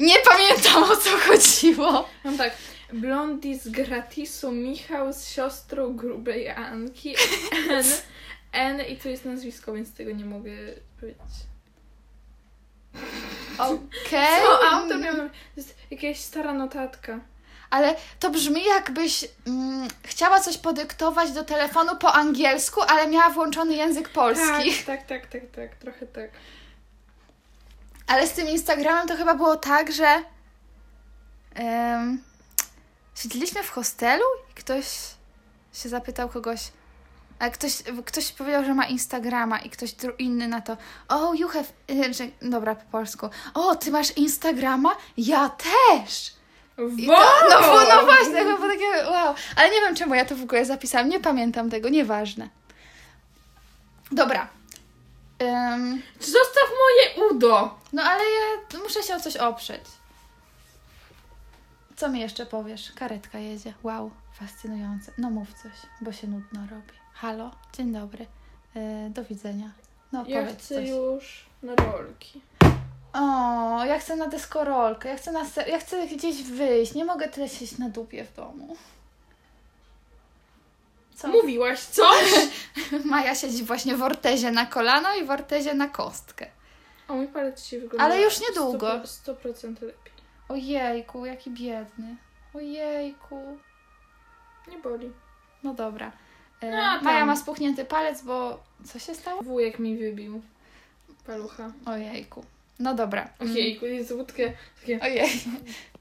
Nie 0.00 0.16
pamiętam, 0.18 0.82
o 0.82 0.96
co 0.96 1.10
chodziło. 1.18 2.08
Mam 2.24 2.38
tak. 2.38 2.52
Blondi 2.92 3.58
z 3.58 3.68
gratisu, 3.68 4.52
Michał 4.52 5.12
z 5.12 5.28
siostrą 5.28 5.96
grubej 5.96 6.48
Anki, 6.48 7.14
N, 7.70 7.84
N 8.52 8.80
i 8.80 8.96
tu 8.96 9.08
jest 9.08 9.24
nazwisko, 9.24 9.72
więc 9.72 9.94
tego 9.94 10.12
nie 10.12 10.24
mogę 10.24 10.52
powiedzieć. 11.00 11.20
Okej. 13.58 14.42
Co 14.42 14.70
autor 14.70 15.00
miał 15.00 15.16
To 15.16 15.30
jest 15.56 15.76
jakaś 15.90 16.20
stara 16.20 16.52
notatka. 16.52 17.20
Ale 17.70 17.94
to 18.20 18.30
brzmi 18.30 18.64
jakbyś 18.64 19.24
mm, 19.46 19.88
chciała 20.02 20.40
coś 20.40 20.58
podyktować 20.58 21.32
do 21.32 21.44
telefonu 21.44 21.96
po 21.96 22.12
angielsku, 22.12 22.80
ale 22.82 23.08
miała 23.08 23.30
włączony 23.30 23.74
język 23.74 24.08
polski. 24.08 24.72
Tak, 24.86 24.86
tak, 24.86 25.06
tak, 25.06 25.26
tak, 25.26 25.42
tak, 25.54 25.74
trochę 25.76 26.06
tak. 26.06 26.30
Ale 28.10 28.26
z 28.26 28.32
tym 28.32 28.48
Instagramem 28.48 29.08
to 29.08 29.16
chyba 29.16 29.34
było 29.34 29.56
tak, 29.56 29.92
że 29.92 30.22
em, 31.54 32.22
siedzieliśmy 33.14 33.62
w 33.62 33.70
hostelu 33.70 34.24
i 34.50 34.54
ktoś 34.54 34.86
się 35.72 35.88
zapytał 35.88 36.28
kogoś, 36.28 36.60
a 37.38 37.50
ktoś, 37.50 37.82
ktoś 38.04 38.32
powiedział, 38.32 38.64
że 38.64 38.74
ma 38.74 38.84
Instagrama 38.86 39.58
i 39.58 39.70
ktoś 39.70 39.94
inny 40.18 40.48
na 40.48 40.60
to, 40.60 40.76
oh, 41.08 41.32
you 41.36 41.48
have, 41.48 41.64
że, 42.12 42.24
dobra, 42.42 42.74
po 42.74 42.90
polsku, 42.90 43.28
o, 43.54 43.76
ty 43.76 43.90
masz 43.90 44.16
Instagrama? 44.16 44.96
Ja 45.16 45.48
też! 45.48 46.32
I 46.96 47.06
to, 47.06 47.12
no, 47.50 47.60
bo- 47.60 47.94
no 47.96 48.04
właśnie, 48.04 48.44
było 48.44 48.68
takie 48.68 49.10
wow. 49.10 49.34
Ale 49.56 49.70
nie 49.70 49.80
wiem, 49.80 49.96
czemu 49.96 50.14
ja 50.14 50.24
to 50.24 50.36
w 50.36 50.42
ogóle 50.42 50.64
zapisałam. 50.64 51.08
Nie 51.08 51.20
pamiętam 51.20 51.70
tego, 51.70 51.88
nieważne. 51.88 52.48
Dobra. 54.12 54.48
Ym, 55.40 56.02
Zostaw 56.20 56.68
moje 56.80 57.30
udo! 57.30 57.78
no 57.92 58.02
ale 58.02 58.22
ja 58.24 58.78
muszę 58.82 59.02
się 59.02 59.14
o 59.16 59.20
coś 59.20 59.36
oprzeć. 59.36 59.84
Co 61.96 62.08
mi 62.08 62.20
jeszcze 62.20 62.46
powiesz? 62.46 62.92
Karetka 62.92 63.38
jedzie. 63.38 63.74
Wow, 63.82 64.10
fascynujące. 64.32 65.12
No 65.18 65.30
mów 65.30 65.48
coś, 65.62 65.72
bo 66.00 66.12
się 66.12 66.26
nudno 66.26 66.60
robi. 66.70 66.92
Halo, 67.14 67.50
dzień 67.72 67.92
dobry. 67.92 68.26
Yy, 68.74 69.10
do 69.10 69.24
widzenia. 69.24 69.70
No 70.12 70.24
Ja 70.28 70.40
powiedz 70.40 70.58
chcę 70.58 70.74
coś. 70.74 70.88
już 70.88 71.46
na 71.62 71.74
rolki. 71.74 72.40
O, 73.12 73.84
ja 73.84 73.98
chcę 73.98 74.16
na 74.16 74.26
deskorolkę, 74.28 75.08
ja 75.08 75.16
chcę, 75.16 75.32
na 75.32 75.44
se- 75.44 75.68
ja 75.68 75.78
chcę 75.78 76.06
gdzieś 76.06 76.42
wyjść. 76.42 76.94
Nie 76.94 77.04
mogę 77.04 77.28
tyle 77.28 77.48
siedzieć 77.48 77.78
na 77.78 77.88
dupie 77.88 78.24
w 78.24 78.34
domu. 78.36 78.76
Co? 81.20 81.28
Mówiłaś 81.28 81.80
coś? 81.80 82.32
Maja 83.04 83.34
siedzi 83.34 83.64
właśnie 83.64 83.96
w 83.96 84.02
ortezie 84.02 84.50
na 84.50 84.66
kolano 84.66 85.14
i 85.16 85.24
w 85.24 85.30
ortezie 85.30 85.74
na 85.74 85.88
kostkę. 85.88 86.46
O, 87.08 87.14
mój 87.14 87.26
palec 87.28 87.64
się 87.64 87.80
wygląda. 87.80 88.04
Ale 88.04 88.20
już 88.22 88.40
niedługo. 88.40 88.86
100%, 88.86 89.34
100% 89.44 89.68
lepiej. 89.82 90.12
Ojejku, 90.48 91.26
jaki 91.26 91.50
biedny. 91.50 92.16
Ojejku. 92.54 93.58
Nie 94.68 94.78
boli. 94.78 95.10
No 95.62 95.74
dobra. 95.74 96.12
E, 96.60 96.70
No. 96.70 97.00
Maja 97.02 97.26
ma 97.26 97.36
spuchnięty 97.36 97.84
palec, 97.84 98.22
bo 98.22 98.62
co 98.84 98.98
się 98.98 99.14
stało? 99.14 99.42
Wujek 99.42 99.78
mi 99.78 99.96
wybił 99.98 100.42
palucha. 101.26 101.72
Ojejku. 101.86 102.44
No 102.78 102.94
dobra. 102.94 103.28
Ojejku, 103.40 103.86
jest 103.86 104.10
łódkę 104.12 104.52
takie 104.80 105.00
Ojej. 105.00 105.28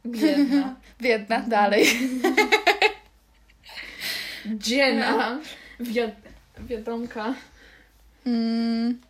biedna. 0.06 0.76
Biedna, 1.02 1.40
dalej. 1.40 1.86
Dziena. 4.58 5.40
Wiad 5.80 6.12
wiadomka. 6.60 7.34
Mm, 8.26 9.02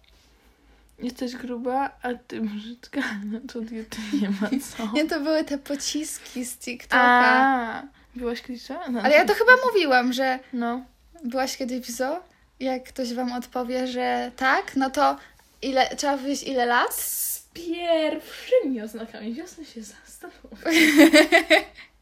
Jesteś 1.00 1.36
gruba, 1.36 1.90
a 2.02 2.14
ty 2.28 2.42
brzydka. 2.42 3.02
No 3.26 3.40
to 3.54 3.62
diety 3.62 3.98
nie 4.22 4.30
ma 4.30 4.50
co. 4.78 4.90
nie, 4.96 5.06
to 5.08 5.20
były 5.20 5.44
te 5.44 5.58
pociski 5.58 6.46
z 6.46 6.58
TikToka. 6.58 7.02
A, 7.02 7.84
byłaś 8.16 8.42
kiedyś 8.42 8.70
no, 8.70 9.02
Ale 9.02 9.16
ja 9.16 9.26
to 9.26 9.34
chyba 9.34 9.52
mówiłam, 9.66 10.14
że 10.14 10.40
No. 10.54 10.86
byłaś 11.24 11.58
kiedyś 11.58 11.80
w 11.82 11.92
zoo? 11.92 12.24
Jak 12.60 12.84
ktoś 12.84 13.14
wam 13.14 13.34
odpowie, 13.34 13.88
że 13.88 14.32
tak, 14.36 14.76
no 14.76 14.90
to 14.90 15.18
ile, 15.62 15.96
trzeba 15.96 16.18
wyjść 16.18 16.44
ile 16.44 16.66
lat? 16.66 16.94
Z 16.94 17.48
pierwszymi 17.54 18.82
oznakami 18.82 19.34
wiosny 19.34 19.66
się 19.66 19.82
zastanów. 19.84 20.64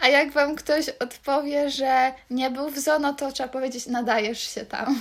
A 0.00 0.08
jak 0.08 0.32
wam 0.32 0.56
ktoś 0.56 0.88
odpowie, 0.88 1.70
że 1.70 2.12
nie 2.30 2.50
był 2.50 2.70
w 2.70 2.78
zoo, 2.78 2.98
no 2.98 3.12
to 3.14 3.32
trzeba 3.32 3.48
powiedzieć, 3.48 3.86
nadajesz 3.86 4.54
się 4.54 4.64
tam. 4.66 5.00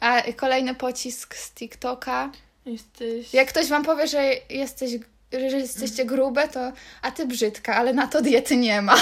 A 0.00 0.22
kolejny 0.36 0.74
pocisk 0.74 1.34
z 1.34 1.50
TikToka. 1.52 2.30
Jesteś... 2.66 3.34
Jak 3.34 3.48
ktoś 3.48 3.66
wam 3.66 3.84
powie, 3.84 4.06
że 4.06 4.22
jesteś, 4.50 4.90
że 5.32 5.58
jesteście 5.58 6.04
grube, 6.04 6.48
to 6.48 6.72
a 7.02 7.10
ty 7.10 7.26
brzydka, 7.26 7.76
ale 7.76 7.92
na 7.92 8.06
to 8.06 8.22
diety 8.22 8.56
nie 8.56 8.82
ma. 8.82 8.96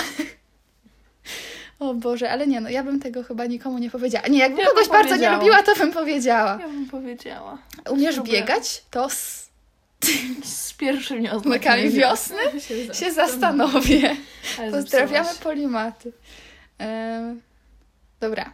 O 1.78 1.94
Boże, 1.94 2.30
ale 2.30 2.46
nie 2.46 2.60
no, 2.60 2.68
ja 2.68 2.82
bym 2.82 3.00
tego 3.00 3.22
chyba 3.22 3.46
nikomu 3.46 3.78
nie 3.78 3.90
powiedziała. 3.90 4.28
Nie, 4.28 4.38
jakbym 4.38 4.60
Ja 4.60 4.66
kogoś 4.66 4.88
bardzo 4.88 5.16
nie 5.16 5.30
lubiła, 5.30 5.62
to 5.62 5.74
bym 5.76 5.92
powiedziała. 5.92 6.58
Ja 6.60 6.68
bym 6.68 6.88
powiedziała. 6.88 7.58
Umiesz 7.90 8.20
biegać? 8.20 8.84
To 8.90 9.10
z 9.10 9.41
Z 10.44 10.72
pierwszymi 10.72 11.28
znakami 11.28 11.36
oznakami 11.40 11.90
wiosny 11.90 12.36
się, 12.68 12.94
się 12.94 13.12
zastanowię. 13.12 14.16
Pozdrawiamy 14.70 15.30
polimaty. 15.42 16.12
Dobra. 18.20 18.52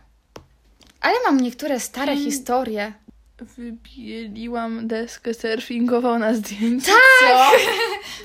Ale 1.01 1.15
mam 1.27 1.41
niektóre 1.41 1.81
stare 1.81 2.13
Hmm. 2.13 2.25
historie. 2.25 2.93
Wybieliłam 3.57 4.89
deskę 4.89 5.35
surfingową 5.35 6.19
na 6.19 6.35
zdjęciu. 6.35 6.93
Tak! 7.21 7.61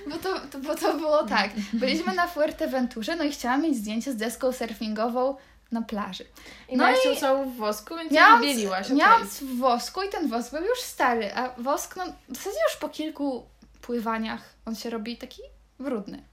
Bo 0.09 0.17
to, 0.17 0.39
to, 0.39 0.59
bo 0.59 0.75
to 0.75 0.93
było 0.93 1.23
tak. 1.23 1.51
Byliśmy 1.73 2.13
na 2.13 2.27
Fuerteventurze, 2.27 3.15
no 3.15 3.23
i 3.23 3.31
chciałam 3.31 3.61
mieć 3.61 3.75
zdjęcie 3.75 4.11
z 4.11 4.15
deską 4.15 4.51
surfingową 4.51 5.35
na 5.73 5.81
plaży. 5.81 6.25
I 6.69 6.77
No 6.77 6.83
no 6.83 7.11
i- 7.13 7.17
całą 7.17 7.49
w 7.49 7.55
wosku, 7.55 7.95
więc 7.95 8.11
Miałam, 8.11 8.33
ją 8.33 8.39
wybieliłaś. 8.39 8.85
okej. 8.85 8.97
miałam 8.97 9.27
w 9.27 9.57
wosku 9.59 10.01
i 10.03 10.09
ten 10.09 10.27
wosk 10.29 10.51
był 10.51 10.63
już 10.63 10.79
stary, 10.79 11.33
a 11.35 11.49
wosk, 11.57 11.95
no 11.95 12.03
w 12.29 12.35
zasadzie 12.35 12.57
już 12.69 12.77
po 12.79 12.89
kilku 12.89 13.45
pływaniach 13.81 14.41
on 14.65 14.75
się 14.75 14.89
robi 14.89 15.17
taki 15.17 15.41
brudny. 15.79 16.23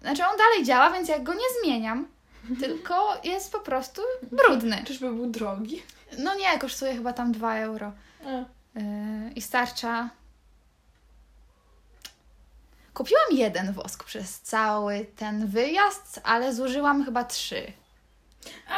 Znaczy 0.00 0.22
on 0.26 0.36
dalej 0.38 0.64
działa, 0.64 0.90
więc 0.90 1.08
jak 1.08 1.22
go 1.22 1.34
nie 1.34 1.46
zmieniam, 1.62 2.08
tylko 2.60 3.20
jest 3.24 3.52
po 3.52 3.60
prostu 3.60 4.02
brudny. 4.32 4.84
Czyżby 4.86 5.12
był 5.12 5.26
drogi? 5.26 5.82
No 6.18 6.34
nie, 6.34 6.58
kosztuje 6.58 6.94
chyba 6.94 7.12
tam 7.12 7.32
2 7.32 7.56
euro. 7.56 7.92
Yy, 8.24 8.82
I 9.34 9.42
starcza. 9.42 10.10
Kupiłam 12.94 13.24
jeden 13.32 13.72
wosk 13.72 14.04
przez 14.04 14.40
cały 14.40 15.06
ten 15.16 15.46
wyjazd, 15.46 16.20
ale 16.24 16.54
zużyłam 16.54 17.04
chyba 17.04 17.24
trzy. 17.24 17.72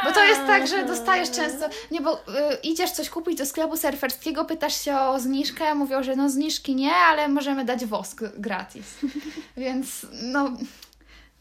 Bo 0.03 0.11
to 0.11 0.23
jest 0.23 0.41
tak, 0.45 0.67
że 0.67 0.85
dostajesz 0.85 1.31
często. 1.31 1.69
Nie, 1.91 2.01
bo 2.01 2.13
y, 2.13 2.21
idziesz 2.63 2.91
coś 2.91 3.09
kupić 3.09 3.37
do 3.37 3.45
sklepu 3.45 3.77
surferskiego, 3.77 4.45
pytasz 4.45 4.81
się 4.81 4.99
o 4.99 5.19
zniżkę, 5.19 5.75
mówią, 5.75 6.03
że 6.03 6.15
no 6.15 6.29
zniżki 6.29 6.75
nie, 6.75 6.95
ale 6.95 7.27
możemy 7.27 7.65
dać 7.65 7.85
wosk 7.85 8.23
gratis. 8.37 8.95
Więc 9.57 10.05
no. 10.21 10.51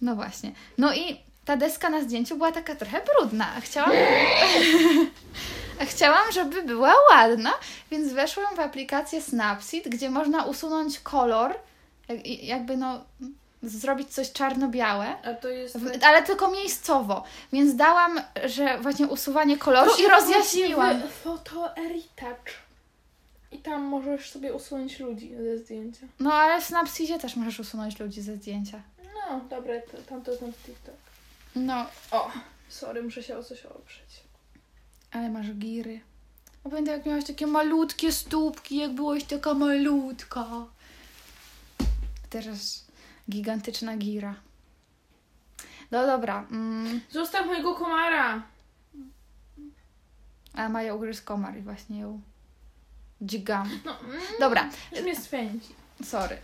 No 0.01 0.15
właśnie. 0.15 0.53
No 0.79 0.95
i 0.95 1.21
ta 1.45 1.57
deska 1.57 1.91
na 1.91 2.01
zdjęciu 2.01 2.37
była 2.37 2.53
taka 2.53 2.75
trochę 2.75 3.03
brudna. 3.05 3.47
a 3.57 3.61
Chciałam. 3.61 3.93
a 5.81 5.85
chciałam, 5.85 6.33
żeby 6.33 6.63
była 6.63 6.93
ładna, 7.11 7.53
więc 7.91 8.13
weszłam 8.13 8.57
w 8.57 8.61
aplikację 8.61 9.23
Snapseed, 9.23 9.89
gdzie 9.89 10.11
można 10.11 10.45
usunąć 10.45 11.01
kolor 11.01 11.55
jakby 12.25 12.77
no 12.77 13.05
zrobić 13.63 14.09
coś 14.09 14.33
czarno-białe. 14.33 15.15
To 15.41 15.49
jest... 15.49 15.79
Ale 16.03 16.23
tylko 16.23 16.51
miejscowo, 16.51 17.25
więc 17.53 17.77
dałam, 17.77 18.21
że 18.45 18.79
właśnie 18.81 19.07
usuwanie 19.07 19.59
koloru 19.59 19.91
i 20.01 20.09
rozjaśniłam. 20.09 21.03
Foto 21.25 21.75
Retouch. 21.77 22.67
I 23.53 23.59
tam 23.59 23.83
możesz 23.83 24.31
sobie 24.31 24.55
usunąć 24.55 24.99
ludzi 25.01 25.35
ze 25.43 25.59
zdjęcia. 25.59 26.07
No 26.21 26.35
ale 26.35 26.61
w 26.61 26.65
Snapseedzie 26.65 27.19
też 27.19 27.37
możesz 27.37 27.61
usunąć 27.61 27.99
ludzi 28.01 28.23
ze 28.23 28.37
zdjęcia. 28.37 28.83
No, 29.15 29.41
dobra, 29.51 29.75
to, 29.93 29.99
tam 30.09 30.23
to 30.23 30.37
znam 30.37 30.53
TikTok. 30.53 30.95
No, 31.57 31.87
O, 32.11 32.31
sorry, 32.69 33.03
muszę 33.03 33.23
się 33.23 33.39
o 33.39 33.45
coś 33.45 33.67
oprzeć. 33.67 34.21
ale 35.13 35.29
masz 35.31 35.53
giry. 35.53 36.01
A 36.65 36.69
pamiętam 36.69 36.95
jak 36.95 37.07
miałaś 37.07 37.25
takie 37.25 37.47
malutkie 37.47 38.13
stópki, 38.13 38.77
jak 38.77 38.93
byłaś 38.93 39.25
taka 39.25 39.55
malutka. 39.55 40.47
Teraz 42.31 42.85
gigantyczna 43.31 43.97
gira. 43.97 44.35
No 45.91 46.07
dobra. 46.07 46.47
Mm, 46.51 47.01
Zostaw 47.11 47.47
mojego 47.47 47.75
komara! 47.75 48.43
a 50.55 50.69
Maja 50.69 50.95
ugryzł 50.95 51.25
komar 51.25 51.57
i 51.59 51.63
właśnie 51.63 51.99
ją 52.01 52.21
dźgam. 53.21 53.71
No, 53.85 54.01
mm, 54.01 54.21
Dobra, 54.41 54.71
już 54.93 55.01
mnie 55.03 55.17
swędzi. 55.17 55.69
sorry. 56.05 56.39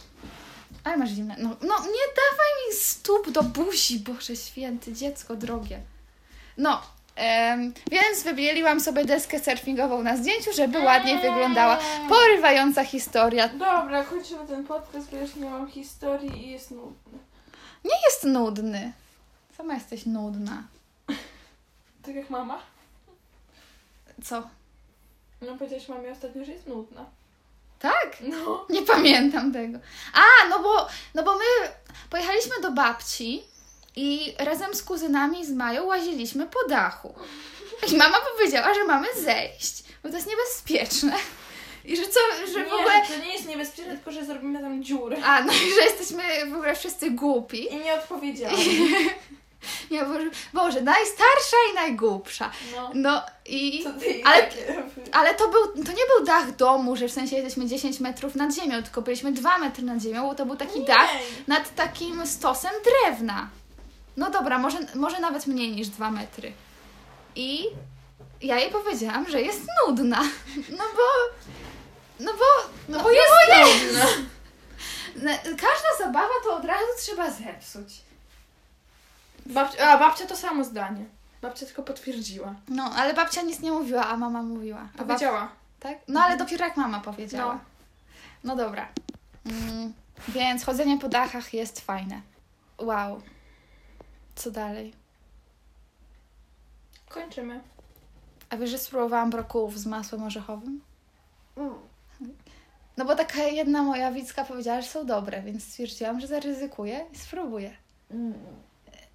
Ale 0.85 0.97
masz 0.97 1.11
zimne. 1.11 1.37
No, 1.39 1.49
no 1.49 1.79
nie 1.79 2.07
dawaj 2.17 2.53
mi 2.69 2.75
stóp 2.75 3.31
do 3.31 3.43
buzi, 3.43 3.99
Boże 3.99 4.37
święty, 4.37 4.93
dziecko 4.93 5.37
drogie. 5.37 5.81
No, 6.59 6.83
em, 7.17 7.75
więc 7.91 8.23
wybieliłam 8.23 8.81
sobie 8.81 9.05
deskę 9.05 9.41
surfingową 9.41 10.03
na 10.03 10.17
zdjęciu, 10.17 10.53
żeby 10.53 10.79
ładniej 10.79 11.19
wyglądała. 11.19 11.79
Porywająca 12.09 12.85
historia. 12.85 13.49
Dobra, 13.49 14.05
kończymy 14.05 14.47
ten 14.47 14.65
podcast, 14.65 15.11
bo 15.11 15.17
już 15.17 15.35
nie 15.35 15.51
mam 15.51 15.71
historii 15.71 16.47
i 16.47 16.51
jest 16.51 16.71
nudny. 16.71 17.19
Nie 17.85 17.97
jest 18.05 18.25
nudny. 18.25 18.93
Sama 19.57 19.75
jesteś 19.75 20.07
nudna. 20.07 20.63
Tak 22.03 22.15
jak 22.15 22.31
mama. 22.31 22.59
Co? 24.25 24.43
No 25.43 25.55
powiedziałaś 25.57 25.89
mamie 25.89 26.13
ostatnio, 26.13 26.45
że 26.45 26.53
jest 26.53 26.67
nudna. 26.67 27.05
Tak? 27.79 28.17
No. 28.21 28.67
Nie 28.71 28.83
pamiętam 28.83 29.53
tego. 29.53 29.79
A, 30.15 30.49
no 30.49 30.59
bo, 30.63 30.87
no 31.15 31.23
bo 31.23 31.35
my 31.35 31.45
pojechaliśmy 32.11 32.61
do 32.63 32.73
babci 32.73 33.43
i 33.97 34.35
razem 34.39 34.75
z 34.75 34.83
kuzynami 34.83 35.47
z 35.47 35.51
Mają 35.51 35.85
łaziliśmy 35.87 36.47
po 36.47 36.69
dachu. 36.69 37.15
I 37.93 37.97
mama 37.97 38.17
powiedziała, 38.37 38.75
że 38.75 38.85
mamy 38.85 39.07
zejść, 39.17 39.83
bo 40.03 40.09
to 40.09 40.17
jest 40.17 40.29
niebezpieczne. 40.29 41.13
I 41.85 41.97
że 41.97 42.03
co, 42.03 42.21
że 42.53 42.59
nie, 42.59 42.71
w 42.71 42.73
ogóle... 42.75 42.93
to 43.09 43.25
nie 43.27 43.33
jest 43.33 43.49
niebezpieczne, 43.49 43.93
tylko 43.97 44.13
że 44.13 44.25
zrobimy 44.25 44.61
tam 44.61 44.85
dziurę. 44.85 45.17
A, 45.25 45.43
no 45.45 45.53
i 45.53 45.75
że 45.75 45.85
jesteśmy 45.85 46.23
w 46.51 46.55
ogóle 46.55 46.75
wszyscy 46.77 47.11
głupi. 47.11 47.73
I 47.75 47.77
nie 47.77 47.95
odpowiedziałam. 47.95 48.57
Nie, 49.91 50.05
Boże, 50.05 50.31
Boże, 50.53 50.81
najstarsza 50.81 51.57
i 51.73 51.75
najgłupsza. 51.75 52.51
No. 52.77 52.91
No 52.95 53.23
i... 53.47 53.85
Ale- 54.25 54.49
Ale 55.13 55.35
to, 55.35 55.49
był, 55.49 55.67
to 55.85 55.93
nie 55.93 56.05
był 56.17 56.27
dach 56.27 56.57
domu, 56.57 56.97
że 56.97 57.09
w 57.09 57.13
sensie 57.13 57.37
jesteśmy 57.37 57.67
10 57.67 58.01
metrów 58.01 58.35
nad 58.35 58.55
ziemią, 58.55 58.83
tylko 58.83 59.03
byliśmy 59.03 59.33
2 59.33 59.59
metry 59.59 59.83
nad 59.83 60.01
ziemią, 60.03 60.29
bo 60.29 60.35
to 60.35 60.47
był 60.47 60.57
taki 60.57 60.81
Nie. 60.81 60.87
dach 60.87 61.11
nad 61.47 61.75
takim 61.75 62.27
stosem 62.27 62.71
drewna. 62.85 63.49
No 64.17 64.31
dobra, 64.31 64.59
może, 64.59 64.79
może 64.95 65.21
nawet 65.21 65.47
mniej 65.47 65.73
niż 65.73 65.89
2 65.89 66.11
metry. 66.11 66.53
I 67.37 67.65
ja 68.41 68.59
jej 68.59 68.71
powiedziałam, 68.71 69.29
że 69.31 69.43
jest 69.43 69.61
nudna. 69.87 70.23
No 70.71 70.85
bo. 70.97 71.09
No 72.25 72.33
bo. 72.33 72.45
No 72.89 73.03
bo 73.03 73.11
jest 73.11 73.33
nudna. 73.51 74.07
Na- 75.17 75.39
Każda 75.39 75.89
zabawa 75.99 76.35
to 76.45 76.57
od 76.57 76.65
razu 76.65 76.87
trzeba 76.99 77.31
zepsuć. 77.31 78.03
Babcia, 79.47 79.91
a 79.91 79.99
babcia 79.99 80.27
to 80.27 80.37
samo 80.37 80.65
zdanie. 80.65 81.05
Babcia 81.43 81.67
tylko 81.67 81.83
potwierdziła. 81.83 82.55
No, 82.69 82.85
ale 82.97 83.15
babcia 83.15 83.43
nic 83.43 83.61
nie 83.61 83.73
mówiła, 83.73 84.07
a 84.07 84.17
mama 84.17 84.43
mówiła. 84.43 84.81
A 84.95 84.99
bab... 84.99 85.07
Powiedziała. 85.07 85.49
Tak? 85.81 85.99
No 86.09 86.21
ale 86.23 86.37
dopiero 86.37 86.65
jak 86.65 86.77
mama 86.77 87.01
powiedziała. 87.01 87.55
No. 87.55 87.61
No 88.45 88.57
dobra. 88.57 88.89
Mm, 89.47 89.93
więc 90.29 90.65
chodzenie 90.65 90.99
po 90.99 91.09
dachach 91.09 91.55
jest 91.55 91.81
fajne. 91.81 92.21
Wow. 92.79 93.23
Co 94.35 94.51
dalej? 94.51 94.93
Kończymy. 97.09 97.61
A 98.51 98.57
wiesz, 98.57 98.71
że 98.71 98.79
spróbowałam 98.79 99.31
brokułów 99.31 99.79
z 99.79 99.87
masłem 99.87 100.23
orzechowym? 100.23 100.81
No 102.97 103.05
bo 103.05 103.17
taka 103.17 103.43
jedna 103.43 103.83
moja 103.83 104.13
widzka 104.13 104.45
powiedziała, 104.45 104.81
że 104.81 104.89
są 104.89 105.07
dobre, 105.07 105.43
więc 105.43 105.65
stwierdziłam, 105.65 106.21
że 106.21 106.27
zaryzykuję 106.27 107.07
i 107.13 107.19
spróbuję. 107.19 107.77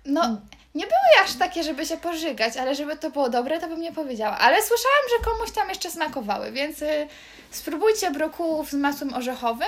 No, 0.06 0.42
nie 0.76 0.86
były 0.86 1.24
aż 1.26 1.34
takie, 1.36 1.64
żeby 1.64 1.86
się 1.86 1.98
pożygać, 1.98 2.58
ale 2.58 2.76
żeby 2.76 2.98
to 2.98 3.10
było 3.10 3.30
dobre, 3.30 3.60
to 3.60 3.68
bym 3.68 3.82
nie 3.82 3.92
powiedziała. 3.92 4.38
Ale 4.38 4.62
słyszałam, 4.62 5.04
że 5.18 5.26
komuś 5.26 5.52
tam 5.52 5.70
jeszcze 5.70 5.92
smakowały, 5.92 6.52
więc 6.52 6.82
y, 6.82 7.08
spróbujcie 7.52 8.12
brokułów 8.12 8.70
z 8.70 8.74
masłem 8.74 9.14
orzechowym 9.14 9.68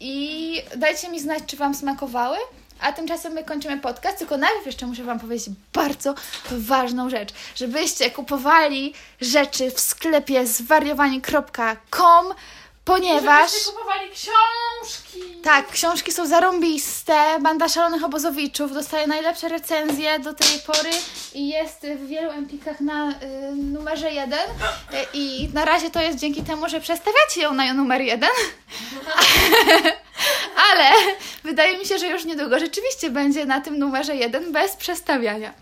i 0.00 0.62
dajcie 0.76 1.08
mi 1.08 1.20
znać, 1.20 1.42
czy 1.46 1.56
Wam 1.56 1.74
smakowały. 1.74 2.38
A 2.80 2.92
tymczasem 2.92 3.32
my 3.32 3.44
kończymy 3.44 3.78
podcast, 3.78 4.18
tylko 4.18 4.36
najpierw 4.36 4.66
jeszcze 4.66 4.86
muszę 4.86 5.04
Wam 5.04 5.20
powiedzieć 5.20 5.48
bardzo 5.72 6.14
ważną 6.50 7.10
rzecz. 7.10 7.34
Żebyście 7.54 8.10
kupowali 8.10 8.94
rzeczy 9.20 9.70
w 9.70 9.80
sklepie 9.80 10.46
zwariowani.com, 10.46 12.34
ponieważ... 12.84 13.50
Żebyście 13.50 13.72
kupowali 13.72 14.10
książki. 14.10 15.20
Tak, 15.42 15.68
książki 15.68 16.12
są 16.12 16.26
zarąbiste. 16.26 17.38
Banda 17.40 17.68
Szalonych 17.68 18.04
Obozowiczów 18.04 18.74
dostaje 18.74 19.06
najlepsze 19.06 19.48
recenzje 19.48 20.18
do 20.18 20.34
tej 20.34 20.58
pory 20.66 20.90
i 21.34 21.48
jest 21.48 21.86
w 21.96 22.06
wielu 22.06 22.30
empikach 22.30 22.80
na 22.80 23.10
y, 23.10 23.14
numerze 23.56 24.12
jeden. 24.12 24.50
Y, 24.50 25.06
I 25.12 25.48
na 25.54 25.64
razie 25.64 25.90
to 25.90 26.00
jest 26.00 26.18
dzięki 26.18 26.42
temu, 26.42 26.68
że 26.68 26.80
przestawiacie 26.80 27.42
ją 27.42 27.54
na 27.54 27.74
numer 27.74 28.00
jeden. 28.00 28.30
Ale 30.72 30.90
wydaje 31.44 31.78
mi 31.78 31.84
się, 31.86 31.98
że 31.98 32.06
już 32.08 32.24
niedługo 32.24 32.58
rzeczywiście 32.58 33.10
będzie 33.10 33.46
na 33.46 33.60
tym 33.60 33.78
numerze 33.78 34.16
jeden 34.16 34.52
bez 34.52 34.76
przestawiania. 34.76 35.52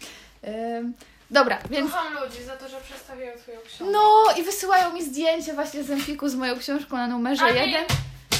Ym, 0.78 0.92
dobra, 1.30 1.58
więc 1.70 1.90
Kocham 1.92 2.14
ludzi 2.14 2.42
za 2.44 2.56
to, 2.56 2.68
że 2.68 2.80
przedstawiają 2.80 3.38
twoją 3.38 3.60
książkę. 3.66 3.84
no 3.92 4.24
i 4.38 4.42
wysyłają 4.42 4.92
mi 4.92 5.02
zdjęcie 5.04 5.52
właśnie 5.54 5.82
z 5.84 5.90
Empiku 5.90 6.28
z 6.28 6.34
moją 6.34 6.58
książką 6.58 6.96
na 6.96 7.06
numerze 7.06 7.44
Ale- 7.44 7.66
jeden 7.66 7.84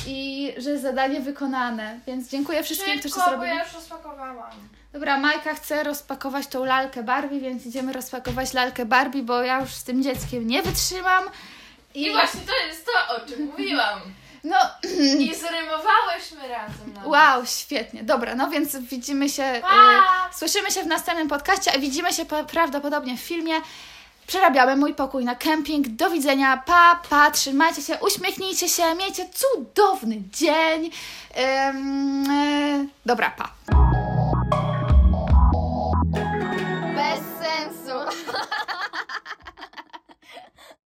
i 0.07 0.53
że 0.57 0.79
zadanie 0.79 1.21
wykonane. 1.21 2.01
Więc 2.07 2.29
dziękuję 2.31 2.63
wszystkim, 2.63 2.99
którzy 2.99 3.15
Szybko, 3.15 3.31
bo 3.31 3.37
zrobili. 3.37 3.57
ja 3.57 3.65
już 3.65 3.73
rozpakowałam. 3.75 4.51
Dobra, 4.93 5.19
Majka 5.19 5.55
chce 5.55 5.83
rozpakować 5.85 6.47
tą 6.47 6.65
lalkę 6.65 7.03
Barbie, 7.03 7.41
więc 7.41 7.67
idziemy 7.67 7.93
rozpakować 7.93 8.53
lalkę 8.53 8.87
Barbie, 8.87 9.23
bo 9.23 9.43
ja 9.43 9.61
już 9.61 9.71
z 9.71 9.85
tym 9.85 10.03
dzieckiem 10.03 10.47
nie 10.47 10.63
wytrzymam. 10.63 11.25
I 11.95 12.11
właśnie 12.13 12.41
to 12.41 12.67
jest 12.67 12.87
to, 12.87 13.17
o 13.17 13.21
czym 13.29 13.47
mówiłam. 13.47 14.01
No, 14.45 14.57
I 15.19 15.35
zrymowałyśmy 15.35 16.49
razem. 16.49 16.95
nawet. 16.95 17.09
wow, 17.09 17.47
świetnie. 17.47 18.03
Dobra, 18.05 18.35
no 18.35 18.51
więc 18.51 18.77
widzimy 18.77 19.29
się, 19.29 19.43
y, 19.43 19.63
słyszymy 20.39 20.71
się 20.71 20.83
w 20.83 20.87
następnym 20.87 21.29
podcaście, 21.29 21.73
a 21.75 21.79
widzimy 21.79 22.13
się 22.13 22.25
prawdopodobnie 22.25 23.17
w 23.17 23.21
filmie. 23.21 23.55
Przerabiamy 24.27 24.77
mój 24.77 24.95
pokój 24.95 25.25
na 25.25 25.35
kemping. 25.35 25.89
Do 25.89 26.11
widzenia. 26.11 26.63
Pa, 26.67 27.01
pa, 27.11 27.31
trzymajcie 27.31 27.83
się, 27.83 27.99
uśmiechnijcie 28.01 28.69
się, 28.69 28.95
miejcie 28.95 29.27
cudowny 29.35 30.17
dzień. 30.33 30.91
Ym, 31.69 32.31
y, 32.31 32.89
dobra, 33.07 33.31
pa. 33.31 33.94